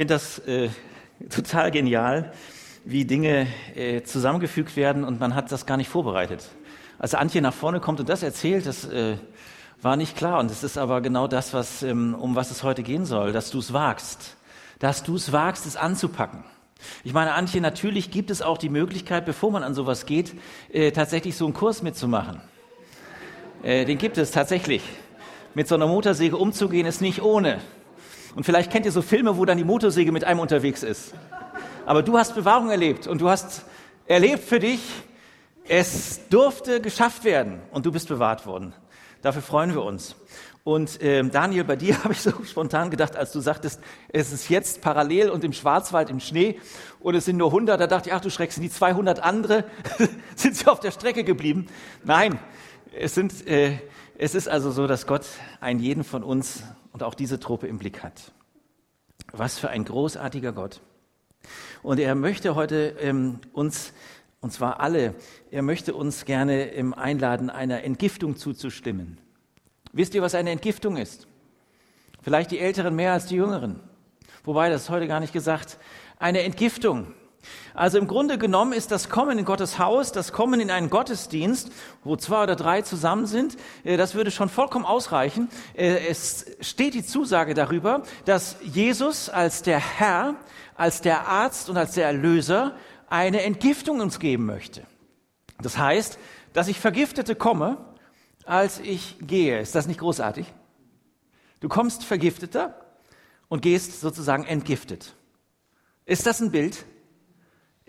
finde 0.00 0.14
das 0.14 0.38
äh, 0.38 0.70
total 1.28 1.70
genial, 1.70 2.32
wie 2.86 3.04
Dinge 3.04 3.46
äh, 3.74 4.00
zusammengefügt 4.00 4.74
werden 4.74 5.04
und 5.04 5.20
man 5.20 5.34
hat 5.34 5.52
das 5.52 5.66
gar 5.66 5.76
nicht 5.76 5.90
vorbereitet. 5.90 6.42
Als 6.98 7.14
Antje 7.14 7.42
nach 7.42 7.52
vorne 7.52 7.80
kommt 7.80 8.00
und 8.00 8.08
das 8.08 8.22
erzählt, 8.22 8.64
das 8.64 8.86
äh, 8.86 9.18
war 9.82 9.96
nicht 9.98 10.16
klar. 10.16 10.40
Und 10.40 10.50
es 10.50 10.64
ist 10.64 10.78
aber 10.78 11.02
genau 11.02 11.26
das, 11.26 11.52
was, 11.52 11.82
ähm, 11.82 12.14
um 12.14 12.34
was 12.34 12.50
es 12.50 12.62
heute 12.62 12.82
gehen 12.82 13.04
soll, 13.04 13.32
dass 13.32 13.50
du 13.50 13.58
es 13.58 13.74
wagst. 13.74 14.38
Dass 14.78 15.02
du 15.02 15.16
es 15.16 15.32
wagst, 15.32 15.66
es 15.66 15.76
anzupacken. 15.76 16.44
Ich 17.04 17.12
meine, 17.12 17.34
Antje, 17.34 17.60
natürlich 17.60 18.10
gibt 18.10 18.30
es 18.30 18.40
auch 18.40 18.56
die 18.56 18.70
Möglichkeit, 18.70 19.26
bevor 19.26 19.50
man 19.50 19.62
an 19.62 19.74
sowas 19.74 20.06
geht, 20.06 20.32
äh, 20.72 20.92
tatsächlich 20.92 21.36
so 21.36 21.44
einen 21.44 21.52
Kurs 21.52 21.82
mitzumachen. 21.82 22.40
Äh, 23.62 23.84
den 23.84 23.98
gibt 23.98 24.16
es 24.16 24.30
tatsächlich. 24.30 24.82
Mit 25.52 25.68
so 25.68 25.74
einer 25.74 25.88
Motorsäge 25.88 26.38
umzugehen 26.38 26.86
ist 26.86 27.02
nicht 27.02 27.20
ohne. 27.20 27.58
Und 28.34 28.44
vielleicht 28.44 28.70
kennt 28.70 28.86
ihr 28.86 28.92
so 28.92 29.02
Filme, 29.02 29.36
wo 29.36 29.44
dann 29.44 29.58
die 29.58 29.64
Motorsäge 29.64 30.12
mit 30.12 30.24
einem 30.24 30.40
unterwegs 30.40 30.82
ist. 30.82 31.14
Aber 31.86 32.02
du 32.02 32.16
hast 32.16 32.34
Bewahrung 32.34 32.70
erlebt 32.70 33.06
und 33.06 33.20
du 33.20 33.28
hast 33.28 33.64
erlebt 34.06 34.44
für 34.44 34.60
dich, 34.60 34.80
es 35.66 36.28
durfte 36.28 36.80
geschafft 36.80 37.24
werden 37.24 37.60
und 37.72 37.86
du 37.86 37.92
bist 37.92 38.08
bewahrt 38.08 38.46
worden. 38.46 38.72
Dafür 39.22 39.42
freuen 39.42 39.74
wir 39.74 39.82
uns. 39.82 40.16
Und 40.62 40.98
ähm, 41.02 41.30
Daniel, 41.30 41.64
bei 41.64 41.76
dir 41.76 41.98
habe 42.04 42.12
ich 42.12 42.20
so 42.20 42.32
spontan 42.44 42.90
gedacht, 42.90 43.16
als 43.16 43.32
du 43.32 43.40
sagtest, 43.40 43.80
es 44.12 44.32
ist 44.32 44.48
jetzt 44.48 44.82
parallel 44.82 45.30
und 45.30 45.44
im 45.44 45.52
Schwarzwald 45.52 46.10
im 46.10 46.20
Schnee 46.20 46.58
und 47.00 47.14
es 47.14 47.24
sind 47.24 47.36
nur 47.36 47.48
100, 47.48 47.80
da 47.80 47.86
dachte 47.86 48.10
ich, 48.10 48.14
ach 48.14 48.20
du 48.20 48.30
schreckst, 48.30 48.58
die 48.58 48.70
200 48.70 49.20
andere 49.20 49.64
sind 50.36 50.56
sie 50.56 50.66
auf 50.66 50.80
der 50.80 50.90
Strecke 50.90 51.24
geblieben. 51.24 51.66
Nein, 52.04 52.38
es, 52.96 53.14
sind, 53.14 53.46
äh, 53.46 53.78
es 54.18 54.34
ist 54.34 54.48
also 54.48 54.70
so, 54.70 54.86
dass 54.86 55.06
Gott 55.06 55.26
einen 55.60 55.80
jeden 55.80 56.04
von 56.04 56.22
uns 56.22 56.62
und 56.92 57.02
auch 57.02 57.14
diese 57.14 57.40
Truppe 57.40 57.66
im 57.66 57.78
Blick 57.78 58.02
hat. 58.02 58.32
Was 59.32 59.58
für 59.58 59.70
ein 59.70 59.84
großartiger 59.84 60.52
Gott. 60.52 60.80
Und 61.82 61.98
er 61.98 62.14
möchte 62.14 62.54
heute 62.54 62.96
ähm, 63.00 63.40
uns, 63.52 63.92
und 64.40 64.52
zwar 64.52 64.80
alle, 64.80 65.14
er 65.50 65.62
möchte 65.62 65.94
uns 65.94 66.24
gerne 66.24 66.72
ähm, 66.72 66.94
einladen, 66.94 67.50
einer 67.50 67.84
Entgiftung 67.84 68.36
zuzustimmen. 68.36 69.18
Wisst 69.92 70.14
ihr, 70.14 70.22
was 70.22 70.34
eine 70.34 70.50
Entgiftung 70.50 70.96
ist? 70.96 71.26
Vielleicht 72.22 72.50
die 72.50 72.58
Älteren 72.58 72.94
mehr 72.94 73.12
als 73.12 73.26
die 73.26 73.36
Jüngeren. 73.36 73.80
Wobei, 74.44 74.68
das 74.68 74.82
ist 74.82 74.90
heute 74.90 75.08
gar 75.08 75.20
nicht 75.20 75.32
gesagt. 75.32 75.78
Eine 76.18 76.42
Entgiftung. 76.42 77.14
Also 77.74 77.98
im 77.98 78.06
Grunde 78.08 78.38
genommen 78.38 78.72
ist 78.72 78.90
das 78.90 79.08
Kommen 79.08 79.38
in 79.38 79.44
Gottes 79.44 79.78
Haus, 79.78 80.12
das 80.12 80.32
Kommen 80.32 80.60
in 80.60 80.70
einen 80.70 80.90
Gottesdienst, 80.90 81.70
wo 82.04 82.16
zwei 82.16 82.42
oder 82.42 82.56
drei 82.56 82.82
zusammen 82.82 83.26
sind, 83.26 83.56
äh, 83.84 83.96
das 83.96 84.14
würde 84.14 84.30
schon 84.30 84.48
vollkommen 84.48 84.84
ausreichen. 84.84 85.48
Äh, 85.74 86.06
es 86.08 86.46
steht 86.60 86.94
die 86.94 87.04
Zusage 87.04 87.54
darüber, 87.54 88.02
dass 88.24 88.56
Jesus 88.62 89.28
als 89.28 89.62
der 89.62 89.78
Herr, 89.78 90.34
als 90.76 91.00
der 91.00 91.28
Arzt 91.28 91.70
und 91.70 91.76
als 91.76 91.92
der 91.92 92.06
Erlöser 92.06 92.74
eine 93.08 93.42
Entgiftung 93.42 94.00
uns 94.00 94.18
geben 94.18 94.46
möchte. 94.46 94.82
Das 95.60 95.78
heißt, 95.78 96.18
dass 96.52 96.68
ich 96.68 96.80
Vergiftete 96.80 97.34
komme, 97.34 97.76
als 98.44 98.80
ich 98.80 99.16
gehe. 99.20 99.60
Ist 99.60 99.74
das 99.74 99.86
nicht 99.86 100.00
großartig? 100.00 100.46
Du 101.60 101.68
kommst 101.68 102.04
Vergifteter 102.04 102.74
und 103.48 103.62
gehst 103.62 104.00
sozusagen 104.00 104.44
entgiftet. 104.44 105.14
Ist 106.06 106.26
das 106.26 106.40
ein 106.40 106.50
Bild? 106.50 106.84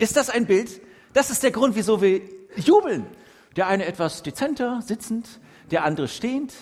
Ist 0.02 0.16
das 0.16 0.30
ein 0.30 0.46
Bild? 0.46 0.80
Das 1.12 1.30
ist 1.30 1.44
der 1.44 1.52
Grund, 1.52 1.76
wieso 1.76 2.02
wir 2.02 2.22
jubeln. 2.56 3.06
Der 3.54 3.68
eine 3.68 3.86
etwas 3.86 4.24
dezenter, 4.24 4.82
sitzend, 4.82 5.38
der 5.70 5.84
andere 5.84 6.08
stehend. 6.08 6.52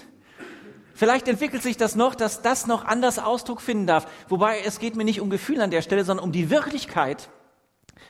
Vielleicht 0.92 1.26
entwickelt 1.26 1.62
sich 1.62 1.78
das 1.78 1.96
noch, 1.96 2.14
dass 2.14 2.42
das 2.42 2.66
noch 2.66 2.84
anders 2.84 3.18
Ausdruck 3.18 3.62
finden 3.62 3.86
darf. 3.86 4.06
Wobei 4.28 4.60
es 4.60 4.78
geht 4.78 4.94
mir 4.94 5.04
nicht 5.04 5.22
um 5.22 5.30
Gefühl 5.30 5.62
an 5.62 5.70
der 5.70 5.80
Stelle, 5.80 6.04
sondern 6.04 6.26
um 6.26 6.32
die 6.32 6.50
Wirklichkeit, 6.50 7.30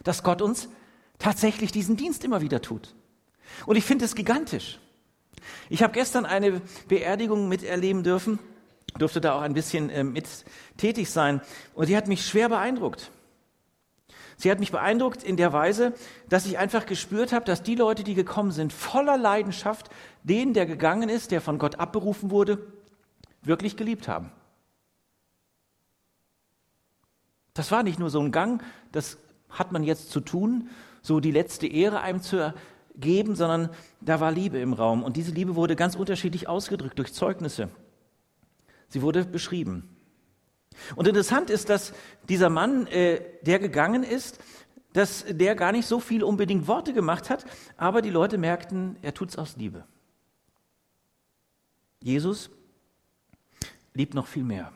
dass 0.03 0.25
Gott 0.25 0.43
uns 0.43 0.69
tatsächlich 1.21 1.71
diesen 1.71 1.97
Dienst 1.97 2.25
immer 2.25 2.41
wieder 2.41 2.61
tut. 2.61 2.97
Und 3.67 3.77
ich 3.77 3.85
finde 3.85 4.07
es 4.07 4.17
gigantisch. 4.17 4.81
Ich 5.69 5.85
habe 5.85 5.93
gestern 5.93 6.27
eine 6.27 6.61
Beerdigung 6.89 7.49
miterleben 7.49 8.03
dürfen, 8.03 8.41
durfte 8.99 9.21
da 9.21 9.35
auch 9.35 9.43
ein 9.43 9.55
bisschen 9.55 9.91
äh, 9.91 10.03
mit 10.03 10.27
tätig 10.77 11.09
sein 11.09 11.41
und 11.75 11.89
die 11.89 11.97
hat 11.97 12.09
mich 12.09 12.27
schwer 12.27 12.49
beeindruckt. 12.49 13.13
Sie 14.41 14.51
hat 14.51 14.59
mich 14.59 14.73
beeindruckt 14.73 15.23
in 15.23 15.37
der 15.37 15.53
Weise, 15.53 15.93
dass 16.31 16.47
ich 16.47 16.57
einfach 16.57 16.87
gespürt 16.87 17.31
habe, 17.31 17.45
dass 17.45 17.63
die 17.63 17.75
Leute, 17.75 18.05
die 18.05 18.15
gekommen 18.15 18.53
sind, 18.53 18.73
voller 18.73 19.19
Leidenschaft, 19.19 19.91
den, 20.23 20.55
der 20.55 20.65
gegangen 20.65 21.11
ist, 21.11 21.31
der 21.31 21.43
von 21.43 21.59
Gott 21.59 21.79
abberufen 21.79 22.31
wurde, 22.31 22.59
wirklich 23.43 23.77
geliebt 23.77 24.09
haben. 24.09 24.33
Das 27.53 27.71
war 27.71 27.83
nicht 27.83 27.99
nur 27.99 28.09
so 28.09 28.19
ein 28.19 28.33
Gang, 28.33 28.63
das 28.93 29.19
hat 29.51 29.73
man 29.73 29.83
jetzt 29.83 30.11
zu 30.11 30.21
tun, 30.21 30.71
so 31.03 31.21
die 31.21 31.33
letzte 31.33 31.67
Ehre 31.67 32.01
einem 32.01 32.23
zu 32.23 32.55
geben, 32.97 33.37
sondern 33.37 33.69
da 34.01 34.21
war 34.21 34.33
Liebe 34.33 34.59
im 34.59 34.73
Raum. 34.73 35.03
Und 35.03 35.19
diese 35.19 35.33
Liebe 35.33 35.55
wurde 35.55 35.77
ganz 35.77 35.97
unterschiedlich 35.97 36.49
ausgedrückt 36.49 36.99
durch 36.99 37.13
Zeugnisse. 37.13 37.69
Sie 38.89 39.03
wurde 39.03 39.27
beschrieben. 39.27 39.90
Und 40.97 41.07
interessant 41.07 41.51
ist, 41.51 41.69
dass 41.69 41.93
dieser 42.29 42.51
Mann, 42.51 42.87
äh, 42.87 43.21
der 43.43 43.59
gegangen 43.59 44.03
ist, 44.03 44.39
dass 44.93 45.25
der 45.29 45.55
gar 45.55 45.73
nicht 45.73 45.87
so 45.87 46.01
viel 46.01 46.25
unbedingt 46.25 46.67
Worte 46.67 46.93
gemacht 46.93 47.31
hat, 47.31 47.45
aber 47.77 48.03
die 48.03 48.11
Leute 48.11 48.39
merkten, 48.39 48.97
er 49.03 49.15
tut 49.15 49.31
es 49.31 49.39
aus 49.39 49.57
Liebe. 49.57 49.85
Jesus 52.03 52.51
liebt 53.95 54.15
noch 54.15 54.27
viel 54.27 54.45
mehr. 54.45 54.73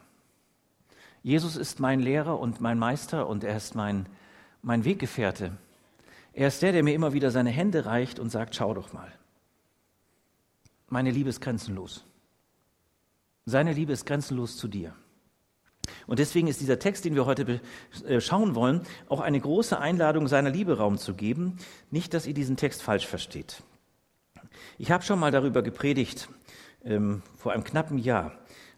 Jesus 1.22 1.56
ist 1.56 1.81
mein 1.81 2.00
Lehrer 2.00 2.38
und 2.38 2.60
mein 2.60 2.78
Meister 2.78 3.27
und 3.27 3.44
er 3.44 3.56
ist 3.56 3.75
mein, 3.75 4.06
mein 4.62 4.84
Weggefährte. 4.84 5.56
Er 6.34 6.49
ist 6.49 6.60
der, 6.62 6.72
der 6.72 6.83
mir 6.83 6.94
immer 6.94 7.12
wieder 7.12 7.31
seine 7.31 7.50
Hände 7.50 7.87
reicht 7.87 8.19
und 8.19 8.31
sagt, 8.31 8.54
schau 8.54 8.75
doch 8.75 8.93
mal. 8.93 9.10
Meine 10.88 11.10
Liebe 11.10 11.31
ist 11.31 11.41
grenzenlos. 11.41 12.04
Seine 13.47 13.72
Liebe 13.72 13.93
ist 13.93 14.04
grenzenlos 14.04 14.56
zu 14.56 14.69
dir. 14.69 14.94
Und 16.06 16.19
deswegen 16.19 16.49
ist 16.49 16.61
dieser 16.61 16.78
Text, 16.78 17.05
den 17.05 17.15
wir 17.15 17.27
heute 17.27 17.61
äh, 18.06 18.21
schauen 18.21 18.55
wollen, 18.55 18.83
auch 19.09 19.21
eine 19.21 19.41
große 19.41 19.78
Einladung, 19.78 20.28
seiner 20.28 20.50
Liebe 20.50 20.77
Raum 20.78 20.99
zu 20.99 21.15
geben. 21.15 21.56
Nicht, 21.91 22.15
dass 22.15 22.27
ihr 22.27 22.34
diesen 22.34 22.56
Text 22.56 22.83
falsch 22.83 23.06
versteht. 23.06 23.62
Ich 24.78 24.91
habe 24.91 25.05
schon 25.05 25.19
mal 25.19 25.31
darüber 25.31 25.62
gepredigt, 25.62 26.28
ähm, 26.84 27.22
vor 27.37 27.53
einem 27.53 27.65
knappen 27.65 27.99
Jahr. 27.99 28.33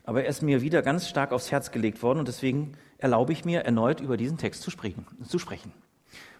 Aber 0.05 0.23
er 0.23 0.29
ist 0.29 0.43
mir 0.43 0.63
wieder 0.63 0.83
ganz 0.83 1.09
stark 1.09 1.33
aufs 1.33 1.51
Herz 1.51 1.73
gelegt 1.73 2.03
worden 2.03 2.21
und 2.21 2.29
deswegen 2.29 2.77
erlaube 2.99 3.33
ich 3.33 3.45
mir 3.45 3.63
erneut 3.63 4.01
über 4.01 4.17
diesen 4.17 4.39
Text 4.39 4.63
zu 4.63 4.71
sprechen. 4.71 5.07
Zu 5.27 5.39
sprechen. 5.39 5.73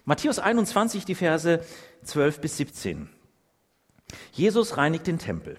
Matthäus 0.05 0.39
21, 0.39 1.03
die 1.03 1.15
Verse 1.15 1.61
12 2.03 2.39
bis 2.39 2.57
17. 2.57 3.09
Jesus 4.31 4.77
reinigt 4.77 5.05
den 5.05 5.19
Tempel. 5.19 5.57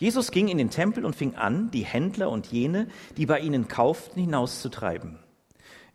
Jesus 0.00 0.30
ging 0.30 0.48
in 0.48 0.56
den 0.56 0.70
Tempel 0.70 1.04
und 1.04 1.14
fing 1.14 1.34
an, 1.34 1.70
die 1.72 1.84
Händler 1.84 2.30
und 2.30 2.46
jene, 2.46 2.88
die 3.18 3.26
bei 3.26 3.38
ihnen 3.38 3.68
kauften, 3.68 4.18
hinauszutreiben. 4.18 5.18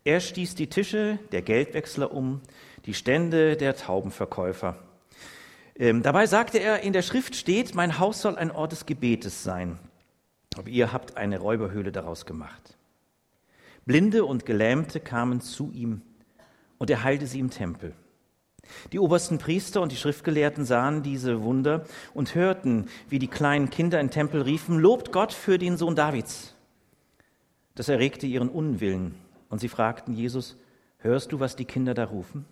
Er 0.03 0.19
stieß 0.19 0.53
die 0.53 0.67
Tische 0.67 1.17
der 1.31 1.41
Geldwechsler 1.41 2.13
um, 2.13 2.41
die 2.85 2.93
Stände 2.93 3.57
der 3.57 3.75
Taubenverkäufer. 3.75 4.77
Ähm, 5.75 6.03
dabei 6.03 6.27
sagte 6.27 6.59
er, 6.59 6.81
in 6.81 6.93
der 6.93 7.01
Schrift 7.01 7.35
steht, 7.35 7.73
mein 7.73 7.97
Haus 7.97 8.21
soll 8.21 8.35
ein 8.35 8.51
Ort 8.51 8.73
des 8.73 8.85
Gebetes 8.85 9.43
sein. 9.43 9.79
Aber 10.55 10.69
ihr 10.69 10.93
habt 10.93 11.17
eine 11.17 11.39
Räuberhöhle 11.39 11.91
daraus 11.91 12.27
gemacht. 12.27 12.77
Blinde 13.85 14.23
und 14.23 14.45
Gelähmte 14.45 14.99
kamen 14.99 15.41
zu 15.41 15.71
ihm 15.71 16.03
und 16.77 16.91
er 16.91 17.03
heilte 17.03 17.25
sie 17.25 17.39
im 17.39 17.49
Tempel. 17.49 17.95
Die 18.91 18.99
obersten 18.99 19.37
Priester 19.37 19.81
und 19.81 19.91
die 19.91 19.97
Schriftgelehrten 19.97 20.65
sahen 20.65 21.03
diese 21.03 21.43
Wunder 21.43 21.85
und 22.13 22.35
hörten, 22.35 22.87
wie 23.09 23.19
die 23.19 23.27
kleinen 23.27 23.69
Kinder 23.69 23.99
im 23.99 24.11
Tempel 24.11 24.41
riefen, 24.41 24.79
Lobt 24.79 25.11
Gott 25.11 25.33
für 25.33 25.57
den 25.57 25.77
Sohn 25.77 25.95
Davids. 25.95 26.55
Das 27.75 27.89
erregte 27.89 28.25
ihren 28.25 28.49
Unwillen 28.49 29.15
und 29.49 29.59
sie 29.59 29.69
fragten 29.69 30.13
Jesus, 30.13 30.57
Hörst 30.99 31.31
du, 31.31 31.39
was 31.39 31.55
die 31.55 31.65
Kinder 31.65 31.93
da 31.93 32.05
rufen? 32.05 32.45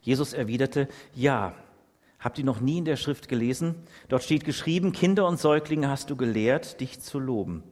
Jesus 0.00 0.32
erwiderte, 0.32 0.88
Ja. 1.14 1.54
Habt 2.18 2.38
ihr 2.38 2.44
noch 2.44 2.60
nie 2.60 2.78
in 2.78 2.86
der 2.86 2.96
Schrift 2.96 3.28
gelesen? 3.28 3.74
Dort 4.08 4.22
steht 4.22 4.44
geschrieben, 4.44 4.92
Kinder 4.92 5.26
und 5.26 5.38
Säuglinge 5.38 5.88
hast 5.88 6.08
du 6.08 6.16
gelehrt, 6.16 6.80
dich 6.80 7.00
zu 7.00 7.18
loben. 7.18 7.62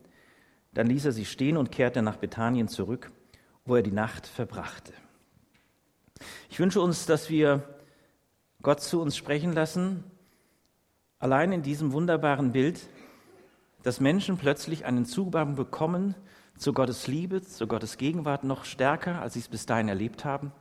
Dann 0.74 0.86
ließ 0.86 1.06
er 1.06 1.12
sie 1.12 1.24
stehen 1.24 1.56
und 1.56 1.72
kehrte 1.72 2.02
nach 2.02 2.16
Bethanien 2.16 2.68
zurück, 2.68 3.10
wo 3.64 3.76
er 3.76 3.82
die 3.82 3.90
Nacht 3.90 4.26
verbrachte. 4.26 4.92
Ich 6.50 6.60
wünsche 6.60 6.80
uns, 6.80 7.06
dass 7.06 7.30
wir 7.30 7.62
Gott 8.62 8.80
zu 8.80 9.00
uns 9.00 9.16
sprechen 9.16 9.52
lassen, 9.52 10.04
allein 11.18 11.52
in 11.52 11.62
diesem 11.62 11.92
wunderbaren 11.92 12.52
Bild, 12.52 12.88
dass 13.82 14.00
Menschen 14.00 14.38
plötzlich 14.38 14.84
einen 14.84 15.04
Zugang 15.04 15.56
bekommen 15.56 16.14
zu 16.56 16.72
Gottes 16.72 17.06
Liebe, 17.06 17.42
zu 17.42 17.66
Gottes 17.66 17.98
Gegenwart 17.98 18.44
noch 18.44 18.64
stärker, 18.64 19.20
als 19.20 19.34
sie 19.34 19.40
es 19.40 19.48
bis 19.48 19.66
dahin 19.66 19.88
erlebt 19.88 20.24
haben, 20.24 20.52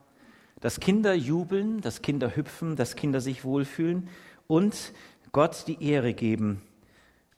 dass 0.60 0.80
Kinder 0.80 1.14
jubeln, 1.14 1.82
dass 1.82 2.02
Kinder 2.02 2.36
hüpfen, 2.36 2.76
dass 2.76 2.96
Kinder 2.96 3.22
sich 3.22 3.44
wohlfühlen 3.44 4.10
und 4.48 4.94
Gott 5.32 5.66
die 5.68 5.84
Ehre 5.84 6.14
geben. 6.14 6.62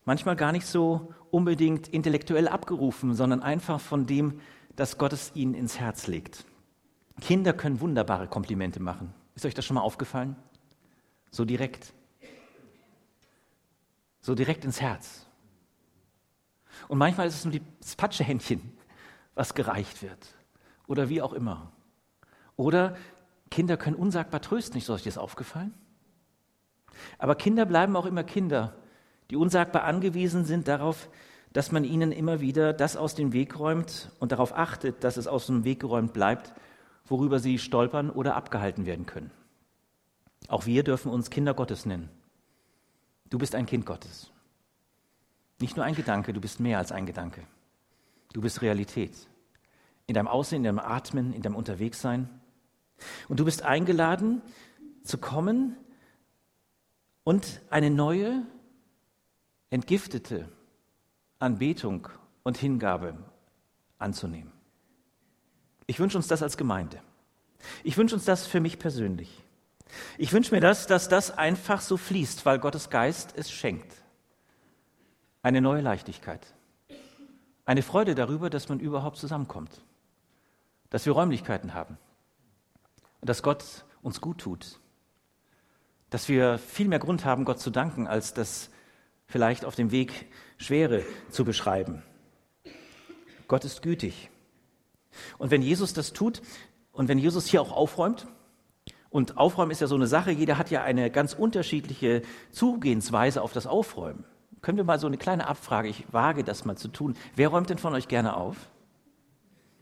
Manchmal 0.05 0.35
gar 0.35 0.51
nicht 0.51 0.67
so 0.67 1.13
unbedingt 1.31 1.87
intellektuell 1.87 2.47
abgerufen, 2.47 3.15
sondern 3.15 3.41
einfach 3.41 3.79
von 3.79 4.05
dem, 4.05 4.39
dass 4.75 4.97
Gott 4.97 5.13
es 5.13 5.31
ihnen 5.35 5.53
ins 5.53 5.79
Herz 5.79 6.07
legt. 6.07 6.45
Kinder 7.21 7.53
können 7.53 7.79
wunderbare 7.79 8.27
Komplimente 8.27 8.81
machen. 8.81 9.13
Ist 9.35 9.45
euch 9.45 9.53
das 9.53 9.65
schon 9.65 9.75
mal 9.75 9.81
aufgefallen? 9.81 10.35
So 11.31 11.45
direkt. 11.45 11.93
So 14.21 14.35
direkt 14.35 14.65
ins 14.65 14.81
Herz. 14.81 15.25
Und 16.87 16.97
manchmal 16.97 17.27
ist 17.27 17.35
es 17.35 17.45
nur 17.45 17.59
das 17.79 17.95
Patschehändchen, 17.95 18.61
was 19.33 19.53
gereicht 19.53 20.01
wird. 20.01 20.35
Oder 20.87 21.09
wie 21.09 21.21
auch 21.21 21.33
immer. 21.33 21.71
Oder 22.55 22.95
Kinder 23.49 23.77
können 23.77 23.95
unsagbar 23.95 24.41
trösten. 24.41 24.77
Ist 24.77 24.89
euch 24.89 25.03
das 25.03 25.17
aufgefallen? 25.17 25.73
Aber 27.17 27.35
Kinder 27.35 27.65
bleiben 27.65 27.95
auch 27.95 28.05
immer 28.05 28.23
Kinder, 28.23 28.75
die 29.29 29.35
unsagbar 29.35 29.83
angewiesen 29.83 30.45
sind 30.45 30.67
darauf, 30.67 31.09
dass 31.51 31.71
man 31.71 31.83
ihnen 31.83 32.11
immer 32.11 32.41
wieder 32.41 32.73
das 32.73 32.97
aus 32.97 33.15
dem 33.15 33.33
Weg 33.33 33.59
räumt 33.59 34.11
und 34.19 34.31
darauf 34.31 34.55
achtet, 34.57 35.03
dass 35.03 35.17
es 35.17 35.27
aus 35.27 35.47
dem 35.47 35.63
Weg 35.63 35.79
geräumt 35.79 36.13
bleibt, 36.13 36.53
worüber 37.05 37.39
sie 37.39 37.59
stolpern 37.59 38.09
oder 38.09 38.35
abgehalten 38.35 38.85
werden 38.85 39.05
können. 39.05 39.31
Auch 40.47 40.65
wir 40.65 40.83
dürfen 40.83 41.11
uns 41.11 41.29
Kinder 41.29 41.53
Gottes 41.53 41.85
nennen. 41.85 42.09
Du 43.29 43.37
bist 43.37 43.55
ein 43.55 43.65
Kind 43.65 43.85
Gottes. 43.85 44.31
Nicht 45.59 45.75
nur 45.75 45.85
ein 45.85 45.95
Gedanke, 45.95 46.33
du 46.33 46.41
bist 46.41 46.59
mehr 46.59 46.77
als 46.77 46.91
ein 46.91 47.05
Gedanke. 47.05 47.41
Du 48.33 48.41
bist 48.41 48.61
Realität. 48.61 49.27
In 50.07 50.13
deinem 50.13 50.27
Aussehen, 50.27 50.57
in 50.57 50.75
deinem 50.75 50.79
Atmen, 50.79 51.33
in 51.33 51.41
deinem 51.41 51.55
Unterwegssein. 51.55 52.29
Und 53.27 53.39
du 53.39 53.45
bist 53.45 53.63
eingeladen 53.63 54.41
zu 55.03 55.17
kommen 55.17 55.77
und 57.23 57.61
eine 57.69 57.89
neue, 57.89 58.43
entgiftete 59.69 60.49
Anbetung 61.39 62.07
und 62.43 62.57
Hingabe 62.57 63.17
anzunehmen. 63.97 64.54
Ich 65.87 65.99
wünsche 65.99 66.17
uns 66.17 66.27
das 66.27 66.41
als 66.41 66.57
Gemeinde. 66.57 66.99
Ich 67.83 67.97
wünsche 67.97 68.15
uns 68.15 68.25
das 68.25 68.47
für 68.47 68.59
mich 68.59 68.79
persönlich. 68.79 69.43
Ich 70.17 70.33
wünsche 70.33 70.53
mir 70.53 70.61
das, 70.61 70.87
dass 70.87 71.09
das 71.09 71.31
einfach 71.31 71.81
so 71.81 71.97
fließt, 71.97 72.45
weil 72.45 72.59
Gottes 72.59 72.89
Geist 72.89 73.33
es 73.35 73.51
schenkt. 73.51 73.93
Eine 75.41 75.61
neue 75.61 75.81
Leichtigkeit. 75.81 76.45
Eine 77.65 77.81
Freude 77.81 78.15
darüber, 78.15 78.49
dass 78.49 78.69
man 78.69 78.79
überhaupt 78.79 79.17
zusammenkommt. 79.17 79.81
Dass 80.89 81.05
wir 81.05 81.13
Räumlichkeiten 81.13 81.73
haben. 81.73 81.97
Und 83.21 83.29
dass 83.29 83.43
Gott 83.43 83.85
uns 84.01 84.21
gut 84.21 84.39
tut. 84.39 84.79
Dass 86.09 86.29
wir 86.29 86.57
viel 86.57 86.87
mehr 86.87 86.99
Grund 86.99 87.25
haben, 87.25 87.45
Gott 87.45 87.59
zu 87.59 87.69
danken, 87.69 88.07
als 88.07 88.33
das 88.33 88.69
vielleicht 89.27 89.65
auf 89.65 89.75
dem 89.75 89.91
Weg 89.91 90.31
Schwere 90.57 91.03
zu 91.29 91.43
beschreiben. 91.43 92.03
Gott 93.47 93.65
ist 93.65 93.81
gütig. 93.81 94.29
Und 95.37 95.51
wenn 95.51 95.61
Jesus 95.61 95.93
das 95.93 96.13
tut 96.13 96.41
und 96.91 97.07
wenn 97.07 97.17
Jesus 97.17 97.45
hier 97.47 97.61
auch 97.61 97.71
aufräumt, 97.71 98.27
und 99.15 99.37
Aufräumen 99.37 99.71
ist 99.71 99.79
ja 99.79 99.87
so 99.87 99.95
eine 99.95 100.07
Sache, 100.07 100.31
jeder 100.31 100.57
hat 100.57 100.71
ja 100.71 100.83
eine 100.83 101.09
ganz 101.09 101.31
unterschiedliche 101.31 102.21
Zugehensweise 102.51 103.41
auf 103.41 103.53
das 103.53 103.65
Aufräumen. 103.65 104.25
Können 104.61 104.77
wir 104.77 104.83
mal 104.83 104.99
so 104.99 105.07
eine 105.07 105.17
kleine 105.17 105.47
Abfrage, 105.47 105.87
ich 105.87 106.03
wage 106.11 106.43
das 106.43 106.65
mal 106.65 106.75
zu 106.75 106.89
tun. 106.89 107.15
Wer 107.33 107.47
räumt 107.47 107.69
denn 107.69 107.77
von 107.77 107.93
euch 107.93 108.09
gerne 108.09 108.35
auf? 108.35 108.57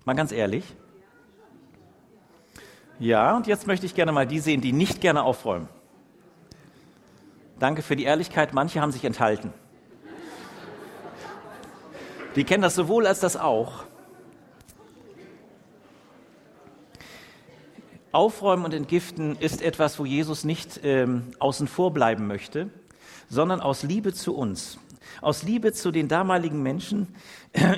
Mal 0.06 0.14
ganz 0.14 0.32
ehrlich. 0.32 0.64
Ja, 3.00 3.36
und 3.36 3.48
jetzt 3.48 3.66
möchte 3.66 3.88
ich 3.88 3.96
gerne 3.96 4.12
mal 4.12 4.28
die 4.28 4.40
sehen, 4.40 4.62
die 4.62 4.72
nicht 4.72 5.02
gerne 5.02 5.24
aufräumen. 5.24 5.68
Danke 7.58 7.82
für 7.82 7.96
die 7.96 8.04
Ehrlichkeit, 8.04 8.54
manche 8.54 8.82
haben 8.82 8.92
sich 8.92 9.04
enthalten. 9.04 9.52
Die 12.36 12.44
kennen 12.44 12.62
das 12.62 12.76
sowohl 12.76 13.08
als 13.08 13.20
das 13.20 13.36
auch. 13.36 13.86
Aufräumen 18.14 18.64
und 18.64 18.76
Entgiften 18.76 19.36
ist 19.38 19.64
etwas, 19.64 19.98
wo 19.98 20.06
Jesus 20.06 20.44
nicht 20.44 20.82
ähm, 20.84 21.34
außen 21.40 21.68
vor 21.68 21.92
bleiben 21.92 22.28
möchte, 22.28 22.70
sondern 23.28 23.60
aus 23.60 23.82
Liebe 23.82 24.14
zu 24.14 24.36
uns. 24.36 24.78
Aus 25.20 25.42
Liebe 25.42 25.74
zu 25.74 25.92
den 25.92 26.08
damaligen 26.08 26.62
Menschen 26.62 27.08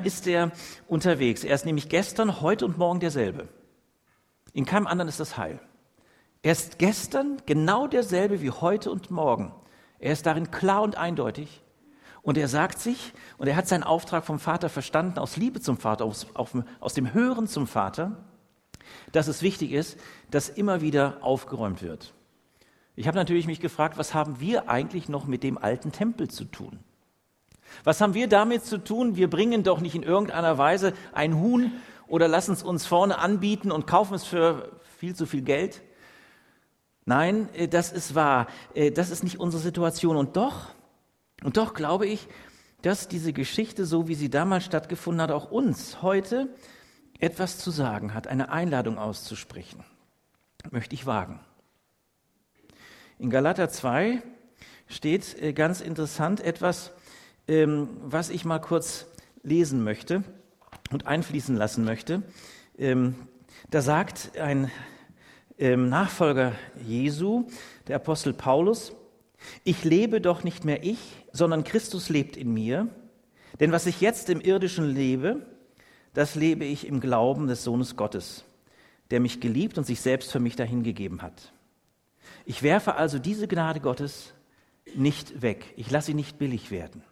ist 0.04 0.28
er 0.28 0.52
unterwegs. 0.88 1.46
Er 1.46 1.56
ist 1.56 1.66
nämlich 1.66 1.88
gestern, 1.88 2.42
heute 2.42 2.66
und 2.66 2.78
morgen 2.78 3.00
derselbe. 3.00 3.48
In 4.52 4.66
keinem 4.66 4.88
anderen 4.88 5.08
ist 5.08 5.22
das 5.22 5.38
Heil. 5.38 5.60
Er 6.44 6.52
ist 6.52 6.80
gestern 6.80 7.38
genau 7.46 7.88
derselbe 7.88 8.42
wie 8.42 8.52
heute 8.52 8.92
und 8.92 9.12
morgen. 9.12 9.56
Er 10.00 10.12
ist 10.12 10.26
darin 10.26 10.52
klar 10.52 10.82
und 10.82 10.98
eindeutig. 10.98 11.64
Und 12.22 12.38
er 12.38 12.50
sagt 12.50 12.80
sich, 12.80 13.14
und 13.38 13.48
er 13.48 13.56
hat 13.56 13.70
seinen 13.70 13.84
Auftrag 13.84 14.26
vom 14.26 14.40
Vater 14.40 14.68
verstanden, 14.68 15.18
aus 15.18 15.38
Liebe 15.38 15.62
zum 15.62 15.78
Vater, 15.78 16.04
aus, 16.04 16.28
aus 16.34 16.94
dem 16.94 17.14
Hören 17.14 17.48
zum 17.48 17.68
Vater, 17.68 18.18
dass 19.12 19.28
es 19.28 19.42
wichtig 19.42 19.72
ist, 19.72 19.98
dass 20.32 20.50
immer 20.50 20.82
wieder 20.82 21.20
aufgeräumt 21.22 21.82
wird. 21.82 22.14
Ich 22.96 23.08
habe 23.08 23.18
natürlich 23.18 23.48
mich 23.48 23.60
gefragt, 23.60 23.98
was 23.98 24.14
haben 24.14 24.40
wir 24.40 24.70
eigentlich 24.70 25.10
noch 25.10 25.26
mit 25.26 25.44
dem 25.44 25.58
alten 25.58 25.92
Tempel 25.92 26.30
zu 26.30 26.46
tun? 26.46 26.80
Was 27.84 28.00
haben 28.00 28.14
wir 28.14 28.28
damit 28.28 28.64
zu 28.64 28.78
tun? 28.78 29.16
Wir 29.16 29.30
bringen 29.30 29.64
doch 29.64 29.82
nicht 29.82 29.96
in 29.96 30.04
irgendeiner 30.04 30.58
Weise 30.58 30.94
ein 31.14 31.40
Huhn 31.40 31.72
oder 32.08 32.28
lassen 32.28 32.54
es 32.54 32.64
uns 32.64 32.86
vorne 32.86 33.18
anbieten 33.18 33.72
und 33.72 33.88
kaufen 33.88 34.14
es 34.14 34.24
für 34.24 34.80
viel 34.98 35.16
zu 35.16 35.26
viel 35.26 35.42
Geld. 35.42 35.82
Nein, 37.06 37.50
äh, 37.54 37.68
das 37.68 37.92
ist 37.92 38.16
wahr. 38.16 38.48
Äh, 38.74 38.92
das 38.92 39.10
ist 39.10 39.24
nicht 39.24 39.40
unsere 39.40 39.62
Situation. 39.62 40.16
Und 40.16 40.38
doch, 40.38 40.70
und 41.44 41.58
doch 41.58 41.74
glaube 41.74 42.08
ich, 42.08 42.28
dass 42.82 43.08
diese 43.08 43.34
Geschichte, 43.34 43.86
so 43.86 44.08
wie 44.08 44.16
sie 44.16 44.30
damals 44.30 44.66
stattgefunden 44.66 45.22
hat, 45.22 45.32
auch 45.32 45.52
uns 45.52 46.02
heute 46.02 46.48
etwas 47.20 47.58
zu 47.58 47.72
sagen 47.72 48.14
hat, 48.14 48.28
eine 48.28 48.50
Einladung 48.50 48.98
auszusprechen, 48.98 49.84
möchte 50.72 50.96
ich 50.96 51.06
wagen. 51.06 51.40
In 53.18 53.30
Galater 53.30 53.70
2 53.70 54.22
steht 54.88 55.42
äh, 55.42 55.54
ganz 55.54 55.82
interessant 55.82 56.42
etwas, 56.42 56.92
ähm, 57.48 57.90
was 58.02 58.30
ich 58.30 58.46
mal 58.46 58.60
kurz 58.60 59.06
lesen 59.44 59.84
möchte 59.84 60.24
und 60.92 61.08
einfließen 61.08 61.56
lassen 61.56 61.86
möchte. 61.86 62.24
Ähm, 62.78 63.16
da 63.70 63.82
sagt 63.82 64.38
ein 64.38 64.70
ähm, 65.58 65.90
Nachfolger 65.90 66.54
Jesu, 66.86 67.48
der 67.88 67.96
Apostel 67.98 68.34
Paulus, 68.34 68.94
ich 69.64 69.84
lebe 69.84 70.22
doch 70.22 70.44
nicht 70.44 70.66
mehr 70.66 70.84
ich, 70.84 71.00
sondern 71.32 71.64
Christus 71.64 72.10
lebt 72.10 72.36
in 72.36 72.54
mir. 72.54 72.88
Denn 73.60 73.72
was 73.72 73.86
ich 73.86 74.02
jetzt 74.02 74.30
im 74.30 74.42
irdischen 74.42 74.94
lebe, 74.94 75.46
das 76.16 76.36
lebe 76.36 76.66
ich 76.66 76.88
im 76.88 77.02
Glauben 77.02 77.48
des 77.48 77.64
Sohnes 77.64 77.96
Gottes, 77.96 78.46
der 79.12 79.20
mich 79.20 79.42
geliebt 79.42 79.78
und 79.78 79.86
sich 79.86 80.02
selbst 80.02 80.32
für 80.32 80.40
mich 80.40 80.56
dahingegeben 80.56 81.22
hat. 81.22 81.52
Ich 82.46 82.64
werfe 82.64 82.96
also 82.96 83.20
diese 83.20 83.48
Gnade 83.48 83.82
Gottes 83.82 84.34
nicht 84.96 85.42
weg. 85.42 85.74
Ich 85.76 85.92
lasse 85.92 86.08
sie 86.08 86.14
nicht 86.14 86.38
billig 86.38 86.72
werden. 86.72 87.04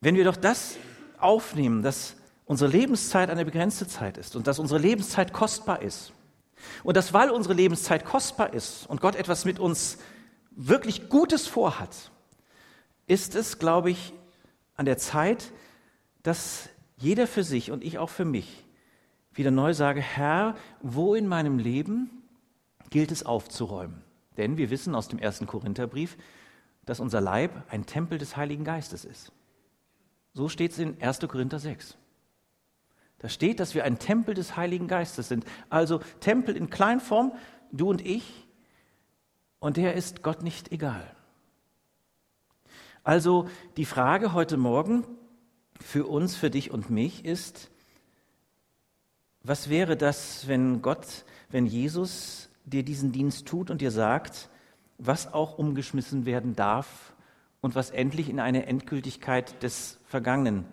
Wenn 0.00 0.16
wir 0.16 0.24
doch 0.24 0.36
das 0.36 0.76
aufnehmen, 1.18 1.82
dass 1.82 2.16
unsere 2.44 2.70
Lebenszeit 2.70 3.30
eine 3.30 3.46
begrenzte 3.46 3.88
Zeit 3.88 4.18
ist 4.18 4.36
und 4.36 4.46
dass 4.46 4.58
unsere 4.58 4.78
Lebenszeit 4.78 5.32
kostbar 5.32 5.80
ist 5.80 6.12
und 6.84 6.96
dass, 6.96 7.14
weil 7.14 7.30
unsere 7.30 7.54
Lebenszeit 7.54 8.04
kostbar 8.04 8.52
ist 8.52 8.86
und 8.88 9.00
Gott 9.00 9.16
etwas 9.16 9.46
mit 9.46 9.58
uns 9.58 9.98
wirklich 10.50 11.08
Gutes 11.08 11.46
vorhat, 11.46 12.10
ist 13.06 13.34
es, 13.34 13.58
glaube 13.58 13.90
ich, 13.90 14.12
an 14.74 14.84
der 14.84 14.98
Zeit, 14.98 15.52
dass 16.26 16.68
jeder 16.96 17.28
für 17.28 17.44
sich 17.44 17.70
und 17.70 17.84
ich 17.84 17.98
auch 17.98 18.10
für 18.10 18.24
mich 18.24 18.64
wieder 19.32 19.52
neu 19.52 19.74
sage, 19.74 20.00
Herr, 20.00 20.56
wo 20.80 21.14
in 21.14 21.28
meinem 21.28 21.58
Leben 21.60 22.10
gilt 22.90 23.12
es 23.12 23.24
aufzuräumen? 23.24 24.02
Denn 24.36 24.56
wir 24.56 24.70
wissen 24.70 24.96
aus 24.96 25.06
dem 25.06 25.20
ersten 25.20 25.46
Korintherbrief, 25.46 26.16
dass 26.84 26.98
unser 26.98 27.20
Leib 27.20 27.52
ein 27.70 27.86
Tempel 27.86 28.18
des 28.18 28.36
Heiligen 28.36 28.64
Geistes 28.64 29.04
ist. 29.04 29.30
So 30.32 30.48
steht 30.48 30.72
es 30.72 30.80
in 30.80 31.00
1. 31.00 31.20
Korinther 31.20 31.60
6. 31.60 31.96
Da 33.18 33.28
steht, 33.28 33.60
dass 33.60 33.76
wir 33.76 33.84
ein 33.84 34.00
Tempel 34.00 34.34
des 34.34 34.56
Heiligen 34.56 34.88
Geistes 34.88 35.28
sind. 35.28 35.44
Also 35.70 36.00
Tempel 36.18 36.56
in 36.56 36.70
Kleinform, 36.70 37.32
du 37.70 37.88
und 37.88 38.04
ich. 38.04 38.48
Und 39.60 39.76
der 39.76 39.94
ist 39.94 40.24
Gott 40.24 40.42
nicht 40.42 40.72
egal. 40.72 41.14
Also 43.04 43.48
die 43.76 43.84
Frage 43.84 44.32
heute 44.32 44.56
Morgen, 44.56 45.06
für 45.80 46.06
uns, 46.06 46.36
für 46.36 46.50
dich 46.50 46.70
und 46.70 46.90
mich 46.90 47.24
ist, 47.24 47.70
was 49.42 49.68
wäre 49.68 49.96
das, 49.96 50.48
wenn 50.48 50.82
Gott, 50.82 51.24
wenn 51.50 51.66
Jesus 51.66 52.48
dir 52.64 52.82
diesen 52.82 53.12
Dienst 53.12 53.46
tut 53.46 53.70
und 53.70 53.80
dir 53.80 53.90
sagt, 53.90 54.48
was 54.98 55.32
auch 55.32 55.58
umgeschmissen 55.58 56.26
werden 56.26 56.56
darf 56.56 57.14
und 57.60 57.74
was 57.74 57.90
endlich 57.90 58.28
in 58.28 58.40
eine 58.40 58.66
Endgültigkeit 58.66 59.62
des 59.62 59.98
Vergangenen 60.06 60.64